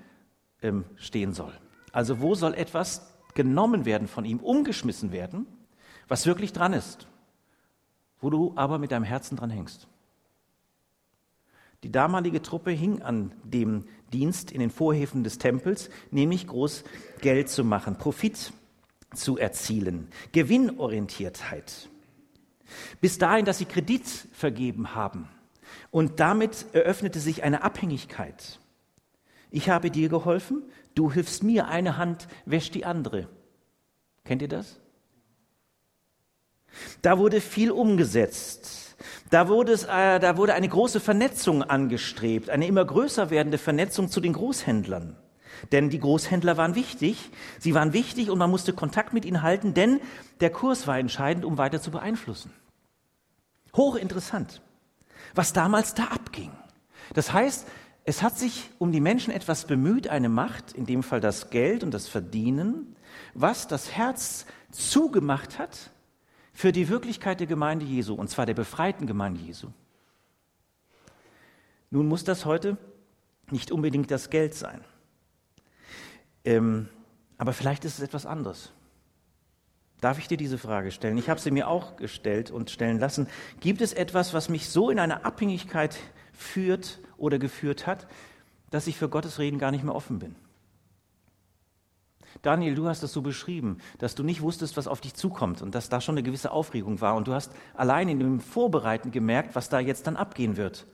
ähm, 0.61 0.85
stehen 0.95 1.33
soll. 1.33 1.53
Also 1.91 2.19
wo 2.19 2.33
soll 2.35 2.55
etwas 2.55 3.13
genommen 3.35 3.85
werden 3.85 4.07
von 4.07 4.25
ihm, 4.25 4.39
umgeschmissen 4.39 5.11
werden, 5.11 5.45
was 6.07 6.25
wirklich 6.25 6.53
dran 6.53 6.73
ist, 6.73 7.07
wo 8.19 8.29
du 8.29 8.53
aber 8.55 8.79
mit 8.79 8.91
deinem 8.91 9.03
Herzen 9.03 9.37
dran 9.37 9.49
hängst. 9.49 9.87
Die 11.83 11.91
damalige 11.91 12.41
Truppe 12.41 12.71
hing 12.71 13.01
an 13.01 13.33
dem 13.43 13.85
Dienst 14.13 14.51
in 14.51 14.61
den 14.61 14.69
Vorhöfen 14.69 15.23
des 15.23 15.37
Tempels, 15.37 15.89
nämlich 16.11 16.47
groß 16.47 16.83
Geld 17.19 17.49
zu 17.49 17.65
machen, 17.65 17.97
Profit 17.97 18.53
zu 19.13 19.37
erzielen, 19.37 20.07
Gewinnorientiertheit. 20.31 21.89
Bis 23.01 23.17
dahin, 23.17 23.45
dass 23.45 23.57
sie 23.57 23.65
Kredit 23.65 24.07
vergeben 24.31 24.95
haben. 24.95 25.27
Und 25.91 26.19
damit 26.19 26.67
eröffnete 26.73 27.19
sich 27.19 27.43
eine 27.43 27.63
Abhängigkeit. 27.63 28.59
Ich 29.51 29.69
habe 29.69 29.91
dir 29.91 30.09
geholfen, 30.09 30.63
du 30.95 31.11
hilfst 31.11 31.43
mir, 31.43 31.67
eine 31.67 31.97
Hand 31.97 32.27
wäscht 32.45 32.75
die 32.75 32.85
andere. 32.85 33.27
Kennt 34.23 34.41
ihr 34.41 34.47
das? 34.47 34.79
Da 37.01 37.19
wurde 37.19 37.41
viel 37.41 37.71
umgesetzt. 37.71 38.92
Da 39.29 39.47
wurde, 39.47 39.73
es, 39.73 39.83
äh, 39.83 40.19
da 40.19 40.37
wurde 40.37 40.53
eine 40.53 40.69
große 40.69 40.99
Vernetzung 40.99 41.63
angestrebt, 41.63 42.49
eine 42.49 42.67
immer 42.67 42.85
größer 42.85 43.29
werdende 43.29 43.57
Vernetzung 43.57 44.09
zu 44.09 44.21
den 44.21 44.33
Großhändlern. 44.33 45.15
Denn 45.71 45.89
die 45.89 45.99
Großhändler 45.99 46.57
waren 46.57 46.75
wichtig. 46.75 47.29
Sie 47.59 47.73
waren 47.73 47.93
wichtig 47.93 48.29
und 48.29 48.37
man 48.37 48.49
musste 48.49 48.73
Kontakt 48.73 49.13
mit 49.13 49.25
ihnen 49.25 49.41
halten, 49.41 49.73
denn 49.73 50.01
der 50.39 50.49
Kurs 50.49 50.87
war 50.87 50.97
entscheidend, 50.97 51.45
um 51.45 51.57
weiter 51.57 51.81
zu 51.81 51.91
beeinflussen. 51.91 52.51
Hochinteressant, 53.75 54.61
was 55.33 55.53
damals 55.53 55.93
da 55.93 56.05
abging. 56.05 56.51
Das 57.13 57.33
heißt, 57.33 57.67
es 58.05 58.21
hat 58.21 58.37
sich 58.37 58.69
um 58.79 58.91
die 58.91 58.99
Menschen 58.99 59.31
etwas 59.31 59.65
bemüht, 59.65 60.09
eine 60.09 60.29
Macht, 60.29 60.73
in 60.73 60.85
dem 60.85 61.03
Fall 61.03 61.21
das 61.21 61.49
Geld 61.49 61.83
und 61.83 61.93
das 61.93 62.07
Verdienen, 62.07 62.95
was 63.33 63.67
das 63.67 63.91
Herz 63.91 64.45
zugemacht 64.71 65.59
hat 65.59 65.91
für 66.53 66.71
die 66.71 66.89
Wirklichkeit 66.89 67.39
der 67.39 67.47
Gemeinde 67.47 67.85
Jesu, 67.85 68.13
und 68.13 68.29
zwar 68.29 68.45
der 68.45 68.53
befreiten 68.53 69.07
Gemeinde 69.07 69.41
Jesu. 69.41 69.69
Nun 71.89 72.07
muss 72.07 72.23
das 72.23 72.45
heute 72.45 72.77
nicht 73.51 73.71
unbedingt 73.71 74.09
das 74.11 74.29
Geld 74.29 74.53
sein. 74.53 74.81
Ähm, 76.45 76.89
aber 77.37 77.53
vielleicht 77.53 77.85
ist 77.85 77.97
es 77.97 78.03
etwas 78.03 78.25
anderes. 78.25 78.71
Darf 80.01 80.19
ich 80.19 80.27
dir 80.27 80.37
diese 80.37 80.57
Frage 80.57 80.91
stellen? 80.91 81.17
Ich 81.17 81.29
habe 81.29 81.39
sie 81.39 81.51
mir 81.51 81.67
auch 81.67 81.95
gestellt 81.95 82.51
und 82.51 82.69
stellen 82.69 82.99
lassen. 82.99 83.27
Gibt 83.61 83.81
es 83.81 83.93
etwas, 83.93 84.33
was 84.33 84.49
mich 84.49 84.69
so 84.69 84.89
in 84.89 84.99
eine 84.99 85.23
Abhängigkeit 85.23 85.97
führt 86.33 86.99
oder 87.17 87.39
geführt 87.39 87.87
hat, 87.87 88.07
dass 88.69 88.87
ich 88.87 88.97
für 88.97 89.07
Gottes 89.07 89.39
Reden 89.39 89.59
gar 89.59 89.71
nicht 89.71 89.83
mehr 89.83 89.95
offen 89.95 90.19
bin? 90.19 90.35
Daniel, 92.43 92.75
du 92.75 92.89
hast 92.89 93.01
das 93.01 93.13
so 93.13 93.21
beschrieben, 93.21 93.77
dass 93.99 94.15
du 94.15 94.23
nicht 94.23 94.41
wusstest, 94.41 94.75
was 94.75 94.87
auf 94.87 94.99
dich 94.99 95.13
zukommt 95.13 95.61
und 95.61 95.73
dass 95.73 95.87
da 95.87 96.01
schon 96.01 96.15
eine 96.15 96.23
gewisse 96.23 96.51
Aufregung 96.51 96.99
war 96.99 97.15
und 97.15 97.27
du 97.29 97.33
hast 97.33 97.53
allein 97.73 98.09
in 98.09 98.19
dem 98.19 98.41
Vorbereiten 98.41 99.11
gemerkt, 99.11 99.55
was 99.55 99.69
da 99.69 99.79
jetzt 99.79 100.07
dann 100.07 100.17
abgehen 100.17 100.57
wird. 100.57 100.85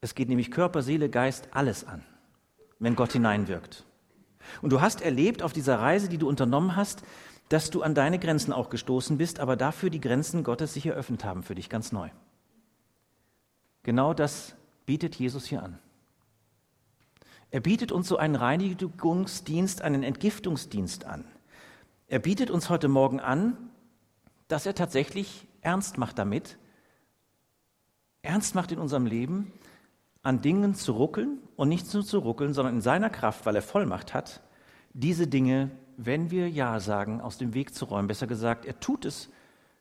Es 0.00 0.16
geht 0.16 0.28
nämlich 0.28 0.50
Körper, 0.50 0.82
Seele, 0.82 1.08
Geist, 1.08 1.48
alles 1.52 1.86
an, 1.86 2.02
wenn 2.80 2.96
Gott 2.96 3.12
hineinwirkt. 3.12 3.86
Und 4.62 4.70
du 4.70 4.80
hast 4.80 5.00
erlebt 5.00 5.44
auf 5.44 5.52
dieser 5.52 5.78
Reise, 5.78 6.08
die 6.08 6.18
du 6.18 6.28
unternommen 6.28 6.74
hast, 6.74 7.04
dass 7.48 7.70
du 7.70 7.82
an 7.82 7.94
deine 7.94 8.18
Grenzen 8.18 8.52
auch 8.52 8.68
gestoßen 8.68 9.18
bist, 9.18 9.38
aber 9.38 9.54
dafür 9.54 9.90
die 9.90 10.00
Grenzen 10.00 10.42
Gottes 10.42 10.74
sich 10.74 10.86
eröffnet 10.86 11.24
haben 11.24 11.44
für 11.44 11.54
dich 11.54 11.68
ganz 11.68 11.92
neu. 11.92 12.08
Genau 13.84 14.12
das 14.12 14.56
bietet 14.86 15.14
Jesus 15.14 15.46
hier 15.46 15.62
an. 15.62 15.78
Er 17.52 17.60
bietet 17.60 17.92
uns 17.92 18.08
so 18.08 18.16
einen 18.16 18.34
Reinigungsdienst, 18.34 19.82
einen 19.82 20.02
Entgiftungsdienst 20.02 21.04
an. 21.04 21.24
Er 22.08 22.18
bietet 22.18 22.50
uns 22.50 22.68
heute 22.68 22.88
Morgen 22.88 23.20
an, 23.20 23.56
dass 24.48 24.66
er 24.66 24.74
tatsächlich 24.74 25.46
ernst 25.60 25.96
macht 25.96 26.18
damit, 26.18 26.58
ernst 28.22 28.56
macht 28.56 28.72
in 28.72 28.80
unserem 28.80 29.06
Leben, 29.06 29.52
an 30.22 30.40
Dingen 30.40 30.74
zu 30.74 30.92
ruckeln 30.92 31.38
und 31.54 31.68
nicht 31.68 31.94
nur 31.94 32.04
zu 32.04 32.18
ruckeln, 32.18 32.54
sondern 32.54 32.74
in 32.74 32.80
seiner 32.80 33.10
Kraft, 33.10 33.46
weil 33.46 33.54
er 33.54 33.62
Vollmacht 33.62 34.12
hat, 34.12 34.42
diese 34.92 35.28
Dinge 35.28 35.70
wenn 35.96 36.30
wir 36.30 36.48
Ja 36.48 36.80
sagen, 36.80 37.20
aus 37.20 37.38
dem 37.38 37.54
Weg 37.54 37.74
zu 37.74 37.84
räumen. 37.84 38.08
Besser 38.08 38.26
gesagt, 38.26 38.64
er 38.64 38.78
tut 38.80 39.04
es. 39.04 39.28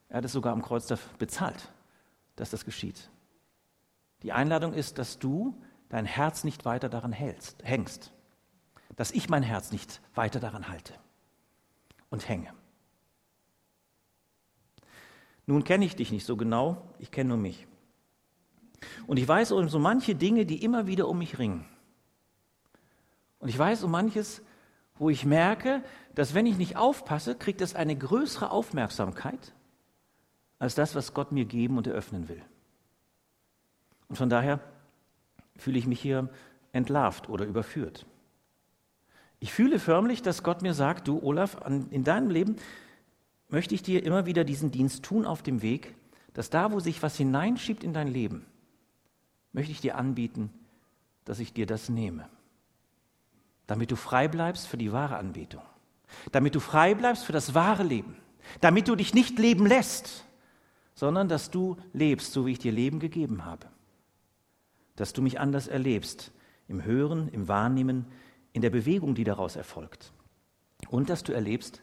Er 0.09 0.17
hat 0.17 0.25
es 0.25 0.31
sogar 0.31 0.53
am 0.53 0.61
Kreuz 0.61 0.91
bezahlt, 1.17 1.71
dass 2.35 2.49
das 2.49 2.65
geschieht. 2.65 3.09
Die 4.23 4.31
Einladung 4.31 4.73
ist, 4.73 4.97
dass 4.97 5.19
du 5.19 5.55
dein 5.91 6.05
Herz 6.05 6.45
nicht 6.45 6.63
weiter 6.63 6.87
daran 6.87 7.11
hältst, 7.11 7.61
hängst. 7.63 8.13
Dass 8.95 9.11
ich 9.11 9.29
mein 9.29 9.43
Herz 9.43 9.73
nicht 9.73 10.01
weiter 10.15 10.39
daran 10.39 10.69
halte 10.69 10.93
und 12.09 12.27
hänge. 12.27 12.53
Nun 15.45 15.65
kenne 15.65 15.83
ich 15.83 15.97
dich 15.97 16.11
nicht 16.11 16.25
so 16.25 16.37
genau, 16.37 16.81
ich 16.97 17.11
kenne 17.11 17.29
nur 17.29 17.37
mich. 17.37 17.67
Und 19.05 19.17
ich 19.17 19.27
weiß 19.27 19.51
um 19.51 19.67
so 19.67 19.79
manche 19.79 20.15
Dinge, 20.15 20.45
die 20.45 20.63
immer 20.63 20.87
wieder 20.87 21.09
um 21.09 21.17
mich 21.17 21.39
ringen. 21.39 21.65
Und 23.39 23.49
ich 23.49 23.59
weiß 23.59 23.83
um 23.83 23.91
manches, 23.91 24.41
wo 24.97 25.09
ich 25.09 25.25
merke, 25.25 25.83
dass 26.15 26.33
wenn 26.33 26.45
ich 26.45 26.57
nicht 26.57 26.77
aufpasse, 26.77 27.35
kriegt 27.35 27.59
es 27.59 27.75
eine 27.75 27.97
größere 27.97 28.49
Aufmerksamkeit 28.49 29.53
als 30.57 30.75
das, 30.75 30.95
was 30.95 31.13
Gott 31.13 31.33
mir 31.33 31.43
geben 31.43 31.77
und 31.77 31.87
eröffnen 31.87 32.29
will. 32.29 32.41
Und 34.07 34.15
von 34.15 34.29
daher 34.29 34.61
fühle 35.61 35.77
ich 35.77 35.87
mich 35.87 36.01
hier 36.01 36.29
entlarvt 36.73 37.29
oder 37.29 37.45
überführt. 37.45 38.05
Ich 39.39 39.53
fühle 39.53 39.79
förmlich, 39.79 40.21
dass 40.21 40.43
Gott 40.43 40.61
mir 40.61 40.73
sagt, 40.73 41.07
du 41.07 41.21
Olaf, 41.21 41.57
in 41.89 42.03
deinem 42.03 42.29
Leben 42.29 42.55
möchte 43.49 43.75
ich 43.75 43.83
dir 43.83 44.03
immer 44.03 44.25
wieder 44.25 44.43
diesen 44.43 44.71
Dienst 44.71 45.03
tun 45.03 45.25
auf 45.25 45.41
dem 45.41 45.61
Weg, 45.61 45.95
dass 46.33 46.49
da, 46.49 46.71
wo 46.71 46.79
sich 46.79 47.01
was 47.03 47.17
hineinschiebt 47.17 47.83
in 47.83 47.93
dein 47.93 48.07
Leben, 48.07 48.45
möchte 49.51 49.71
ich 49.71 49.81
dir 49.81 49.97
anbieten, 49.97 50.51
dass 51.25 51.39
ich 51.39 51.53
dir 51.53 51.65
das 51.65 51.89
nehme. 51.89 52.29
Damit 53.67 53.91
du 53.91 53.95
frei 53.95 54.27
bleibst 54.27 54.67
für 54.67 54.77
die 54.77 54.91
wahre 54.91 55.17
Anbetung, 55.17 55.63
damit 56.31 56.55
du 56.55 56.59
frei 56.59 56.95
bleibst 56.95 57.25
für 57.25 57.33
das 57.33 57.53
wahre 57.53 57.83
Leben, 57.83 58.15
damit 58.61 58.87
du 58.87 58.95
dich 58.95 59.13
nicht 59.13 59.37
leben 59.37 59.65
lässt, 59.65 60.25
sondern 60.93 61.27
dass 61.27 61.51
du 61.51 61.77
lebst, 61.93 62.31
so 62.31 62.45
wie 62.45 62.53
ich 62.53 62.59
dir 62.59 62.71
Leben 62.71 62.99
gegeben 62.99 63.45
habe, 63.45 63.67
dass 64.95 65.13
du 65.13 65.21
mich 65.21 65.39
anders 65.39 65.67
erlebst, 65.67 66.31
im 66.67 66.83
Hören, 66.83 67.29
im 67.29 67.47
Wahrnehmen, 67.47 68.05
in 68.53 68.61
der 68.61 68.69
Bewegung, 68.69 69.15
die 69.15 69.23
daraus 69.23 69.55
erfolgt 69.55 70.11
und 70.89 71.09
dass 71.09 71.23
du 71.23 71.33
erlebst, 71.33 71.81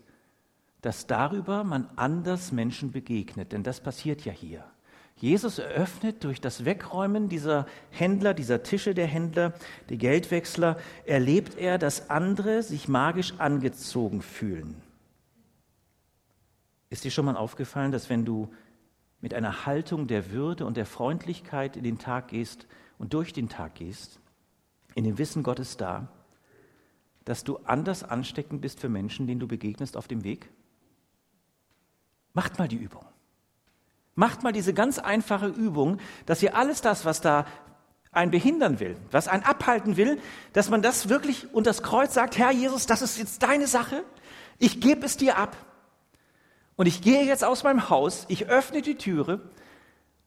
dass 0.82 1.06
darüber 1.06 1.64
man 1.64 1.88
anders 1.96 2.52
Menschen 2.52 2.92
begegnet, 2.92 3.52
denn 3.52 3.62
das 3.62 3.80
passiert 3.80 4.24
ja 4.24 4.32
hier. 4.32 4.64
Jesus 5.16 5.58
eröffnet 5.58 6.22
durch 6.22 6.40
das 6.40 6.64
Wegräumen 6.64 7.28
dieser 7.28 7.66
Händler, 7.90 8.34
dieser 8.34 8.62
Tische 8.62 8.94
der 8.94 9.08
Händler, 9.08 9.52
der 9.88 9.96
Geldwechsler, 9.96 10.78
erlebt 11.04 11.58
er, 11.58 11.76
dass 11.78 12.08
andere 12.08 12.62
sich 12.62 12.86
magisch 12.86 13.34
angezogen 13.38 14.22
fühlen. 14.22 14.80
Ist 16.88 17.02
dir 17.02 17.10
schon 17.10 17.24
mal 17.24 17.36
aufgefallen, 17.36 17.90
dass 17.90 18.08
wenn 18.08 18.24
du 18.24 18.48
mit 19.20 19.34
einer 19.34 19.66
Haltung 19.66 20.06
der 20.06 20.30
Würde 20.30 20.64
und 20.64 20.76
der 20.76 20.86
Freundlichkeit 20.86 21.76
in 21.76 21.82
den 21.82 21.98
Tag 21.98 22.28
gehst 22.28 22.68
und 22.98 23.14
durch 23.14 23.32
den 23.32 23.48
Tag 23.48 23.76
gehst, 23.76 24.20
in 24.94 25.04
dem 25.04 25.18
Wissen 25.18 25.42
Gottes 25.42 25.76
da, 25.76 26.08
dass 27.24 27.44
du 27.44 27.58
anders 27.64 28.02
ansteckend 28.02 28.60
bist 28.60 28.80
für 28.80 28.88
Menschen, 28.88 29.26
denen 29.26 29.40
du 29.40 29.46
begegnest 29.46 29.96
auf 29.96 30.08
dem 30.08 30.24
Weg? 30.24 30.50
Macht 32.32 32.58
mal 32.58 32.68
die 32.68 32.76
Übung. 32.76 33.04
Macht 34.14 34.42
mal 34.42 34.52
diese 34.52 34.74
ganz 34.74 34.98
einfache 34.98 35.46
Übung, 35.46 35.98
dass 36.26 36.42
ihr 36.42 36.56
alles 36.56 36.80
das, 36.80 37.04
was 37.04 37.20
da 37.20 37.46
einen 38.10 38.30
behindern 38.30 38.80
will, 38.80 38.96
was 39.10 39.28
einen 39.28 39.44
abhalten 39.44 39.96
will, 39.96 40.20
dass 40.52 40.70
man 40.70 40.82
das 40.82 41.08
wirklich 41.08 41.52
unter 41.54 41.70
das 41.70 41.82
Kreuz 41.82 42.14
sagt, 42.14 42.38
Herr 42.38 42.50
Jesus, 42.50 42.86
das 42.86 43.02
ist 43.02 43.18
jetzt 43.18 43.42
deine 43.42 43.66
Sache, 43.66 44.02
ich 44.58 44.80
gebe 44.80 45.06
es 45.06 45.16
dir 45.16 45.36
ab. 45.36 45.56
Und 46.76 46.86
ich 46.86 47.02
gehe 47.02 47.24
jetzt 47.24 47.44
aus 47.44 47.64
meinem 47.64 47.90
Haus, 47.90 48.24
ich 48.28 48.46
öffne 48.46 48.82
die 48.82 48.96
Türe 48.96 49.40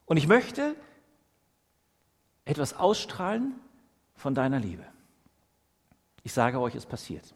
und 0.06 0.18
ich 0.18 0.28
möchte 0.28 0.76
etwas 2.52 2.74
ausstrahlen 2.74 3.54
von 4.16 4.36
deiner 4.36 4.60
Liebe. 4.60 4.86
Ich 6.24 6.34
sage 6.34 6.60
euch, 6.60 6.76
es 6.76 6.86
passiert. 6.86 7.34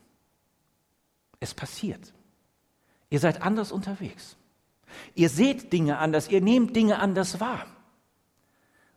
Es 1.40 1.54
passiert. 1.54 2.14
Ihr 3.10 3.20
seid 3.20 3.42
anders 3.42 3.72
unterwegs. 3.72 4.36
Ihr 5.16 5.30
seht 5.30 5.74
Dinge 5.74 5.98
anders, 5.98 6.30
ihr 6.30 6.42
nehmt 6.42 6.76
Dinge 6.76 7.00
anders 7.00 7.40
wahr. 7.40 7.66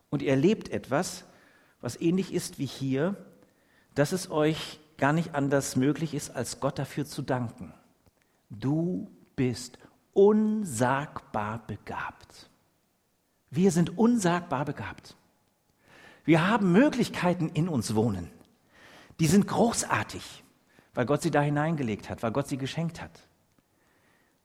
Und 0.09 0.21
ihr 0.21 0.31
erlebt 0.31 0.69
etwas, 0.69 1.25
was 1.81 1.99
ähnlich 1.99 2.33
ist 2.33 2.59
wie 2.59 2.65
hier, 2.65 3.15
dass 3.95 4.11
es 4.11 4.29
euch 4.29 4.79
gar 4.97 5.13
nicht 5.13 5.35
anders 5.35 5.75
möglich 5.75 6.13
ist, 6.13 6.31
als 6.31 6.59
Gott 6.59 6.77
dafür 6.77 7.05
zu 7.05 7.21
danken. 7.21 7.73
Du 8.49 9.09
bist 9.35 9.77
unsagbar 10.13 11.65
begabt. 11.65 12.49
Wir 13.49 13.71
sind 13.71 13.97
unsagbar 13.97 14.65
begabt. 14.65 15.15
Wir 16.29 16.47
haben 16.47 16.71
Möglichkeiten 16.73 17.49
in 17.55 17.67
uns 17.67 17.95
wohnen. 17.95 18.29
Die 19.19 19.25
sind 19.25 19.47
großartig, 19.47 20.43
weil 20.93 21.07
Gott 21.07 21.23
sie 21.23 21.31
da 21.31 21.41
hineingelegt 21.41 22.07
hat, 22.07 22.21
weil 22.21 22.31
Gott 22.31 22.47
sie 22.47 22.59
geschenkt 22.59 23.01
hat. 23.01 23.27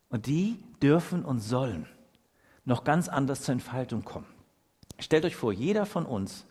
Und 0.09 0.25
die 0.25 0.65
dürfen 0.83 1.27
und 1.27 1.41
sollen 1.41 1.87
noch 2.65 2.85
ganz 2.85 3.11
anders 3.11 3.43
zur 3.43 3.53
Entfaltung 3.53 4.03
kommen. 4.03 4.25
Stellt 4.99 5.27
euch 5.27 5.37
vor, 5.37 5.53
jeder 5.53 5.85
von 5.85 6.07
uns, 6.07 6.47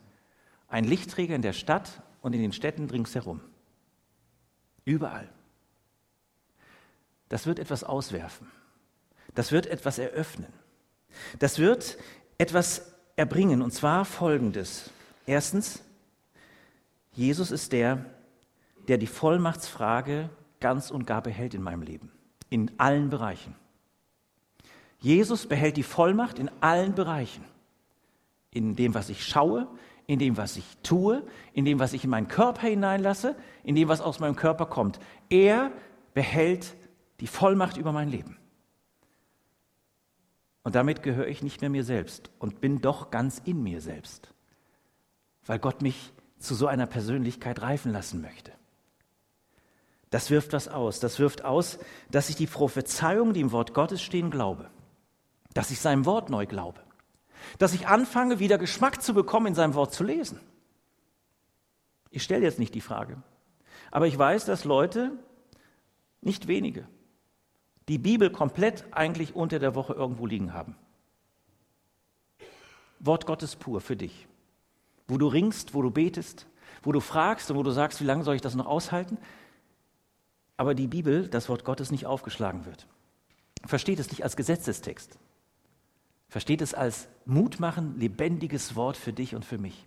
ein 0.68 0.84
Lichtträger 0.84 1.34
in 1.34 1.42
der 1.42 1.52
Stadt 1.52 2.00
und 2.22 2.32
in 2.32 2.40
den 2.40 2.52
Städten 2.52 2.88
ringsherum. 2.88 3.40
Überall. 4.84 5.28
Das 7.28 7.44
wird 7.44 7.58
etwas 7.58 7.82
auswerfen. 7.82 8.46
Das 9.34 9.50
wird 9.50 9.66
etwas 9.66 9.98
eröffnen. 9.98 10.52
Das 11.40 11.58
wird 11.58 11.98
etwas 12.38 12.94
erbringen, 13.16 13.62
und 13.62 13.72
zwar 13.72 14.04
Folgendes. 14.04 14.92
Erstens, 15.26 15.82
Jesus 17.12 17.50
ist 17.50 17.72
der, 17.72 18.04
der 18.88 18.98
die 18.98 19.06
Vollmachtsfrage 19.06 20.30
ganz 20.60 20.90
und 20.90 21.06
gar 21.06 21.22
behält 21.22 21.54
in 21.54 21.62
meinem 21.62 21.82
Leben, 21.82 22.10
in 22.50 22.70
allen 22.78 23.10
Bereichen. 23.10 23.54
Jesus 24.98 25.46
behält 25.46 25.76
die 25.76 25.82
Vollmacht 25.82 26.38
in 26.38 26.50
allen 26.60 26.94
Bereichen, 26.94 27.44
in 28.50 28.74
dem, 28.76 28.94
was 28.94 29.10
ich 29.10 29.24
schaue, 29.24 29.68
in 30.06 30.18
dem, 30.18 30.36
was 30.36 30.56
ich 30.56 30.64
tue, 30.82 31.22
in 31.52 31.64
dem, 31.64 31.78
was 31.78 31.92
ich 31.92 32.04
in 32.04 32.10
meinen 32.10 32.28
Körper 32.28 32.66
hineinlasse, 32.66 33.36
in 33.62 33.74
dem, 33.74 33.88
was 33.88 34.00
aus 34.00 34.20
meinem 34.20 34.36
Körper 34.36 34.66
kommt. 34.66 34.98
Er 35.30 35.72
behält 36.12 36.74
die 37.20 37.26
Vollmacht 37.26 37.76
über 37.76 37.92
mein 37.92 38.08
Leben. 38.08 38.36
Und 40.62 40.74
damit 40.74 41.02
gehöre 41.02 41.28
ich 41.28 41.42
nicht 41.42 41.60
mehr 41.60 41.70
mir 41.70 41.84
selbst 41.84 42.30
und 42.38 42.60
bin 42.60 42.80
doch 42.80 43.10
ganz 43.10 43.40
in 43.44 43.62
mir 43.62 43.80
selbst, 43.80 44.33
weil 45.46 45.58
Gott 45.58 45.82
mich 45.82 46.12
zu 46.38 46.54
so 46.54 46.66
einer 46.66 46.86
Persönlichkeit 46.86 47.62
reifen 47.62 47.92
lassen 47.92 48.20
möchte. 48.20 48.52
Das 50.10 50.30
wirft 50.30 50.52
was 50.52 50.68
aus. 50.68 51.00
Das 51.00 51.18
wirft 51.18 51.44
aus, 51.44 51.78
dass 52.10 52.28
ich 52.28 52.36
die 52.36 52.46
Prophezeiungen, 52.46 53.34
die 53.34 53.40
im 53.40 53.52
Wort 53.52 53.74
Gottes 53.74 54.00
stehen, 54.00 54.30
glaube. 54.30 54.70
Dass 55.54 55.70
ich 55.70 55.80
seinem 55.80 56.06
Wort 56.06 56.30
neu 56.30 56.46
glaube. 56.46 56.80
Dass 57.58 57.74
ich 57.74 57.88
anfange, 57.88 58.38
wieder 58.38 58.58
Geschmack 58.58 59.02
zu 59.02 59.12
bekommen, 59.12 59.48
in 59.48 59.54
seinem 59.54 59.74
Wort 59.74 59.92
zu 59.92 60.04
lesen. 60.04 60.38
Ich 62.10 62.22
stelle 62.22 62.44
jetzt 62.44 62.60
nicht 62.60 62.74
die 62.74 62.80
Frage. 62.80 63.20
Aber 63.90 64.06
ich 64.06 64.16
weiß, 64.16 64.44
dass 64.44 64.64
Leute, 64.64 65.12
nicht 66.20 66.46
wenige, 66.46 66.86
die 67.88 67.98
Bibel 67.98 68.30
komplett 68.30 68.84
eigentlich 68.92 69.34
unter 69.34 69.58
der 69.58 69.74
Woche 69.74 69.94
irgendwo 69.94 70.26
liegen 70.26 70.54
haben. 70.54 70.76
Wort 73.00 73.26
Gottes 73.26 73.56
pur 73.56 73.80
für 73.80 73.96
dich. 73.96 74.28
Wo 75.06 75.18
du 75.18 75.26
ringst, 75.26 75.74
wo 75.74 75.82
du 75.82 75.90
betest, 75.90 76.46
wo 76.82 76.92
du 76.92 77.00
fragst 77.00 77.50
und 77.50 77.56
wo 77.56 77.62
du 77.62 77.70
sagst, 77.70 78.00
wie 78.00 78.04
lange 78.04 78.24
soll 78.24 78.36
ich 78.36 78.40
das 78.40 78.54
noch 78.54 78.66
aushalten? 78.66 79.18
Aber 80.56 80.74
die 80.74 80.86
Bibel, 80.86 81.28
das 81.28 81.48
Wort 81.48 81.64
Gottes, 81.64 81.90
nicht 81.90 82.06
aufgeschlagen 82.06 82.64
wird. 82.64 82.86
Versteht 83.66 83.98
es 83.98 84.10
nicht 84.10 84.22
als 84.22 84.36
Gesetzestext. 84.36 85.18
Versteht 86.28 86.62
es 86.62 86.74
als 86.74 87.08
mutmachen, 87.24 87.98
lebendiges 87.98 88.76
Wort 88.76 88.96
für 88.96 89.12
dich 89.12 89.34
und 89.34 89.44
für 89.44 89.58
mich. 89.58 89.86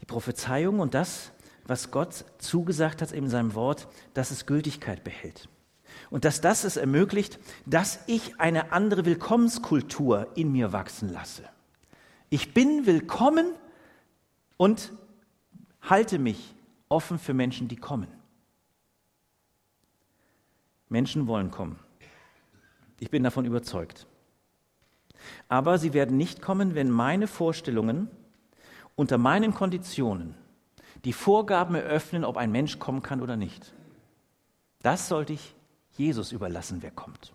Die 0.00 0.06
Prophezeiung 0.06 0.80
und 0.80 0.94
das, 0.94 1.32
was 1.64 1.90
Gott 1.90 2.24
zugesagt 2.38 3.02
hat 3.02 3.12
in 3.12 3.28
seinem 3.28 3.54
Wort, 3.54 3.88
dass 4.14 4.30
es 4.30 4.46
Gültigkeit 4.46 5.04
behält. 5.04 5.48
Und 6.10 6.24
dass 6.24 6.40
das 6.40 6.64
es 6.64 6.76
ermöglicht, 6.76 7.38
dass 7.66 8.00
ich 8.06 8.40
eine 8.40 8.72
andere 8.72 9.04
Willkommenskultur 9.04 10.28
in 10.34 10.52
mir 10.52 10.72
wachsen 10.72 11.12
lasse. 11.12 11.44
Ich 12.30 12.52
bin 12.52 12.86
willkommen 12.86 13.54
und 14.56 14.92
halte 15.82 16.18
mich 16.18 16.54
offen 16.88 17.18
für 17.18 17.34
Menschen, 17.34 17.68
die 17.68 17.76
kommen. 17.76 18.08
Menschen 20.88 21.26
wollen 21.26 21.50
kommen. 21.50 21.78
Ich 23.00 23.10
bin 23.10 23.22
davon 23.22 23.44
überzeugt. 23.44 24.06
Aber 25.48 25.78
sie 25.78 25.92
werden 25.92 26.16
nicht 26.16 26.42
kommen, 26.42 26.74
wenn 26.74 26.90
meine 26.90 27.26
Vorstellungen 27.26 28.10
unter 28.94 29.18
meinen 29.18 29.54
Konditionen 29.54 30.34
die 31.04 31.12
Vorgaben 31.12 31.74
eröffnen, 31.74 32.24
ob 32.24 32.36
ein 32.36 32.50
Mensch 32.50 32.78
kommen 32.78 33.02
kann 33.02 33.20
oder 33.20 33.36
nicht. 33.36 33.72
Das 34.82 35.08
sollte 35.08 35.32
ich 35.32 35.54
Jesus 35.92 36.32
überlassen, 36.32 36.82
wer 36.82 36.90
kommt. 36.90 37.32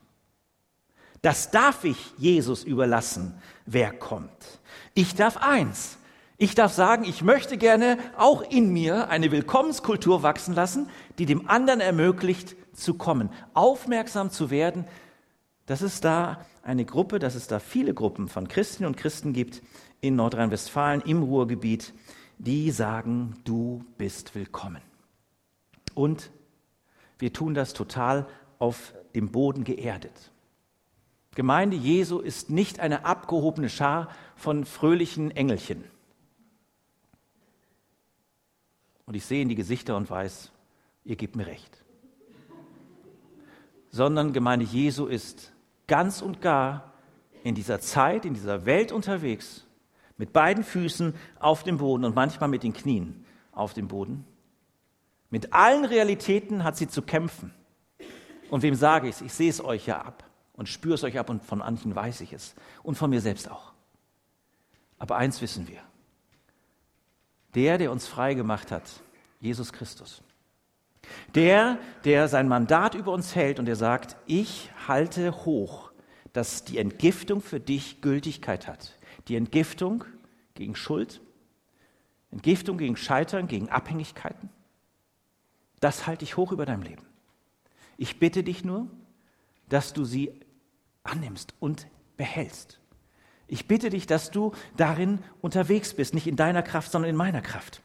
Das 1.24 1.52
darf 1.52 1.86
ich 1.86 2.14
Jesus 2.18 2.66
überlassen, 2.66 3.34
wer 3.66 3.94
kommt. 3.94 4.60
Ich 4.94 5.16
darf 5.16 5.38
eins. 5.38 5.98
Ich 6.38 6.54
darf 6.54 6.74
sagen, 6.74 7.06
ich 7.06 7.24
möchte 7.24 7.58
gerne 7.58 7.98
auch 8.18 8.42
in 8.42 8.74
mir 8.74 9.08
eine 9.08 9.32
Willkommenskultur 9.32 10.22
wachsen 10.22 10.54
lassen, 10.54 10.90
die 11.18 11.26
dem 11.26 11.50
anderen 11.50 11.80
ermöglicht 11.80 12.58
zu 12.74 12.96
kommen, 12.96 13.30
aufmerksam 13.54 14.32
zu 14.32 14.50
werden, 14.50 14.84
dass 15.66 15.82
es 15.82 16.02
da 16.02 16.46
eine 16.62 16.84
Gruppe, 16.84 17.20
dass 17.20 17.36
es 17.36 17.48
da 17.48 17.60
viele 17.60 17.94
Gruppen 17.94 18.28
von 18.28 18.50
Christinnen 18.50 18.88
und 18.88 18.98
Christen 18.98 19.32
gibt 19.32 19.62
in 20.02 20.18
Nordrhein-Westfalen, 20.18 21.00
im 21.06 21.24
Ruhrgebiet, 21.24 21.94
die 22.38 22.70
sagen, 22.72 23.38
du 23.46 23.86
bist 23.98 24.36
willkommen. 24.36 24.82
Und 25.94 26.32
wir 27.18 27.32
tun 27.32 27.54
das 27.54 27.72
total 27.72 28.28
auf 28.60 28.94
dem 29.16 29.32
Boden 29.32 29.64
geerdet. 29.64 30.33
Gemeinde 31.36 31.76
Jesu 31.76 32.20
ist 32.20 32.50
nicht 32.50 32.80
eine 32.80 33.06
abgehobene 33.06 33.70
Schar 33.70 34.10
von 34.36 34.66
fröhlichen 34.66 35.32
Engelchen. 35.32 35.84
Und 39.06 39.16
ich 39.16 39.26
sehe 39.26 39.42
in 39.42 39.50
die 39.50 39.56
Gesichter 39.56 39.98
und 39.98 40.10
weiß, 40.10 40.52
ihr 41.06 41.16
gebt 41.16 41.36
mir 41.36 41.48
recht. 41.48 41.84
Sondern 43.90 44.34
Gemeinde 44.34 44.66
Jesu 44.66 45.08
ist 45.08 45.52
ganz 45.88 46.22
und 46.22 46.42
gar 46.42 46.94
in 47.44 47.56
dieser 47.56 47.80
Zeit, 47.80 48.26
in 48.26 48.34
dieser 48.34 48.66
Welt 48.66 48.92
unterwegs 48.92 49.66
mit 50.18 50.32
beiden 50.32 50.64
Füßen 50.64 51.16
auf 51.40 51.64
dem 51.64 51.78
Boden 51.78 52.06
und 52.06 52.16
manchmal 52.16 52.50
mit 52.50 52.64
den 52.64 52.74
Knien 52.74 53.26
auf 53.52 53.74
dem 53.74 53.88
Boden. 53.88 54.26
Mit 55.32 55.52
allen 55.52 55.84
Realitäten 55.84 56.64
hat 56.64 56.78
sie 56.78 56.88
zu 56.88 57.02
kämpfen. 57.02 57.54
Und 58.52 58.62
wem 58.62 58.76
sage 58.76 59.10
ich 59.10 59.16
es? 59.16 59.22
Ich 59.22 59.34
sehe 59.34 59.50
es 59.50 59.64
euch 59.64 59.88
ja 59.88 60.00
ab 60.00 60.24
und 60.54 60.70
spüre 60.70 60.96
es 60.96 61.04
euch 61.04 61.20
ab 61.20 61.30
und 61.30 61.44
von 61.44 61.60
manchen 61.60 61.96
weiß 61.96 62.22
ich 62.22 62.34
es 62.34 62.56
und 62.84 62.96
von 62.96 63.10
mir 63.10 63.22
selbst 63.22 63.50
auch. 63.50 63.74
Aber 64.98 65.18
eins 65.18 65.42
wissen 65.42 65.68
wir. 65.68 65.82
Der, 67.56 67.78
der 67.78 67.92
uns 67.92 68.08
frei 68.08 68.34
gemacht 68.34 68.72
hat, 68.72 68.84
Jesus 69.40 69.74
Christus. 69.74 70.24
Der, 71.36 71.78
der 72.06 72.28
sein 72.28 72.48
Mandat 72.48 72.96
über 72.96 73.12
uns 73.12 73.36
hält 73.36 73.60
und 73.60 73.66
der 73.66 73.76
sagt, 73.76 74.16
ich 74.26 74.72
halte 74.88 75.46
hoch, 75.46 75.92
dass 76.32 76.64
die 76.64 76.78
Entgiftung 76.78 77.42
für 77.42 77.60
dich 77.60 78.02
Gültigkeit 78.02 78.68
hat. 78.68 78.98
Die 79.28 79.36
Entgiftung 79.36 80.06
gegen 80.56 80.76
Schuld, 80.76 81.22
Entgiftung 82.32 82.78
gegen 82.78 82.96
Scheitern, 82.96 83.48
gegen 83.48 83.70
Abhängigkeiten. 83.70 84.50
Das 85.80 86.08
halte 86.08 86.24
ich 86.24 86.38
hoch 86.38 86.52
über 86.52 86.66
deinem 86.66 86.82
Leben. 86.82 87.04
Ich 87.98 88.20
bitte 88.20 88.44
dich 88.44 88.64
nur, 88.64 88.88
dass 89.70 89.94
du 89.94 90.06
sie 90.06 90.40
annimmst 91.04 91.54
und 91.60 91.88
behältst. 92.18 92.80
Ich 93.48 93.68
bitte 93.68 93.90
dich, 93.90 94.08
dass 94.08 94.32
du 94.32 94.54
darin 94.78 95.20
unterwegs 95.42 95.94
bist, 95.94 96.14
nicht 96.14 96.28
in 96.28 96.36
deiner 96.36 96.64
Kraft, 96.64 96.92
sondern 96.92 97.10
in 97.10 97.16
meiner 97.16 97.42
Kraft. 97.42 97.82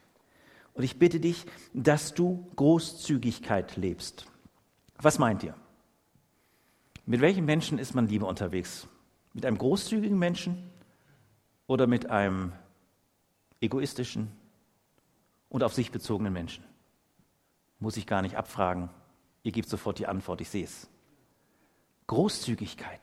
Und 0.74 0.84
ich 0.84 0.98
bitte 0.98 1.18
dich, 1.18 1.44
dass 1.74 2.14
du 2.14 2.48
Großzügigkeit 2.56 3.76
lebst. 3.76 4.26
Was 4.96 5.18
meint 5.18 5.42
ihr? 5.42 5.54
Mit 7.04 7.20
welchem 7.20 7.44
Menschen 7.44 7.78
ist 7.78 7.94
man 7.94 8.06
lieber 8.06 8.28
unterwegs? 8.28 8.86
Mit 9.32 9.44
einem 9.44 9.58
großzügigen 9.58 10.18
Menschen 10.18 10.70
oder 11.66 11.86
mit 11.86 12.10
einem 12.10 12.52
egoistischen 13.60 14.30
und 15.48 15.62
auf 15.62 15.74
sich 15.74 15.90
bezogenen 15.90 16.32
Menschen? 16.32 16.64
Muss 17.80 17.96
ich 17.96 18.06
gar 18.06 18.22
nicht 18.22 18.36
abfragen. 18.36 18.90
Ihr 19.42 19.52
gebt 19.52 19.68
sofort 19.68 19.98
die 19.98 20.06
Antwort, 20.06 20.40
ich 20.40 20.48
sehe 20.48 20.64
es. 20.64 20.88
Großzügigkeit. 22.08 23.00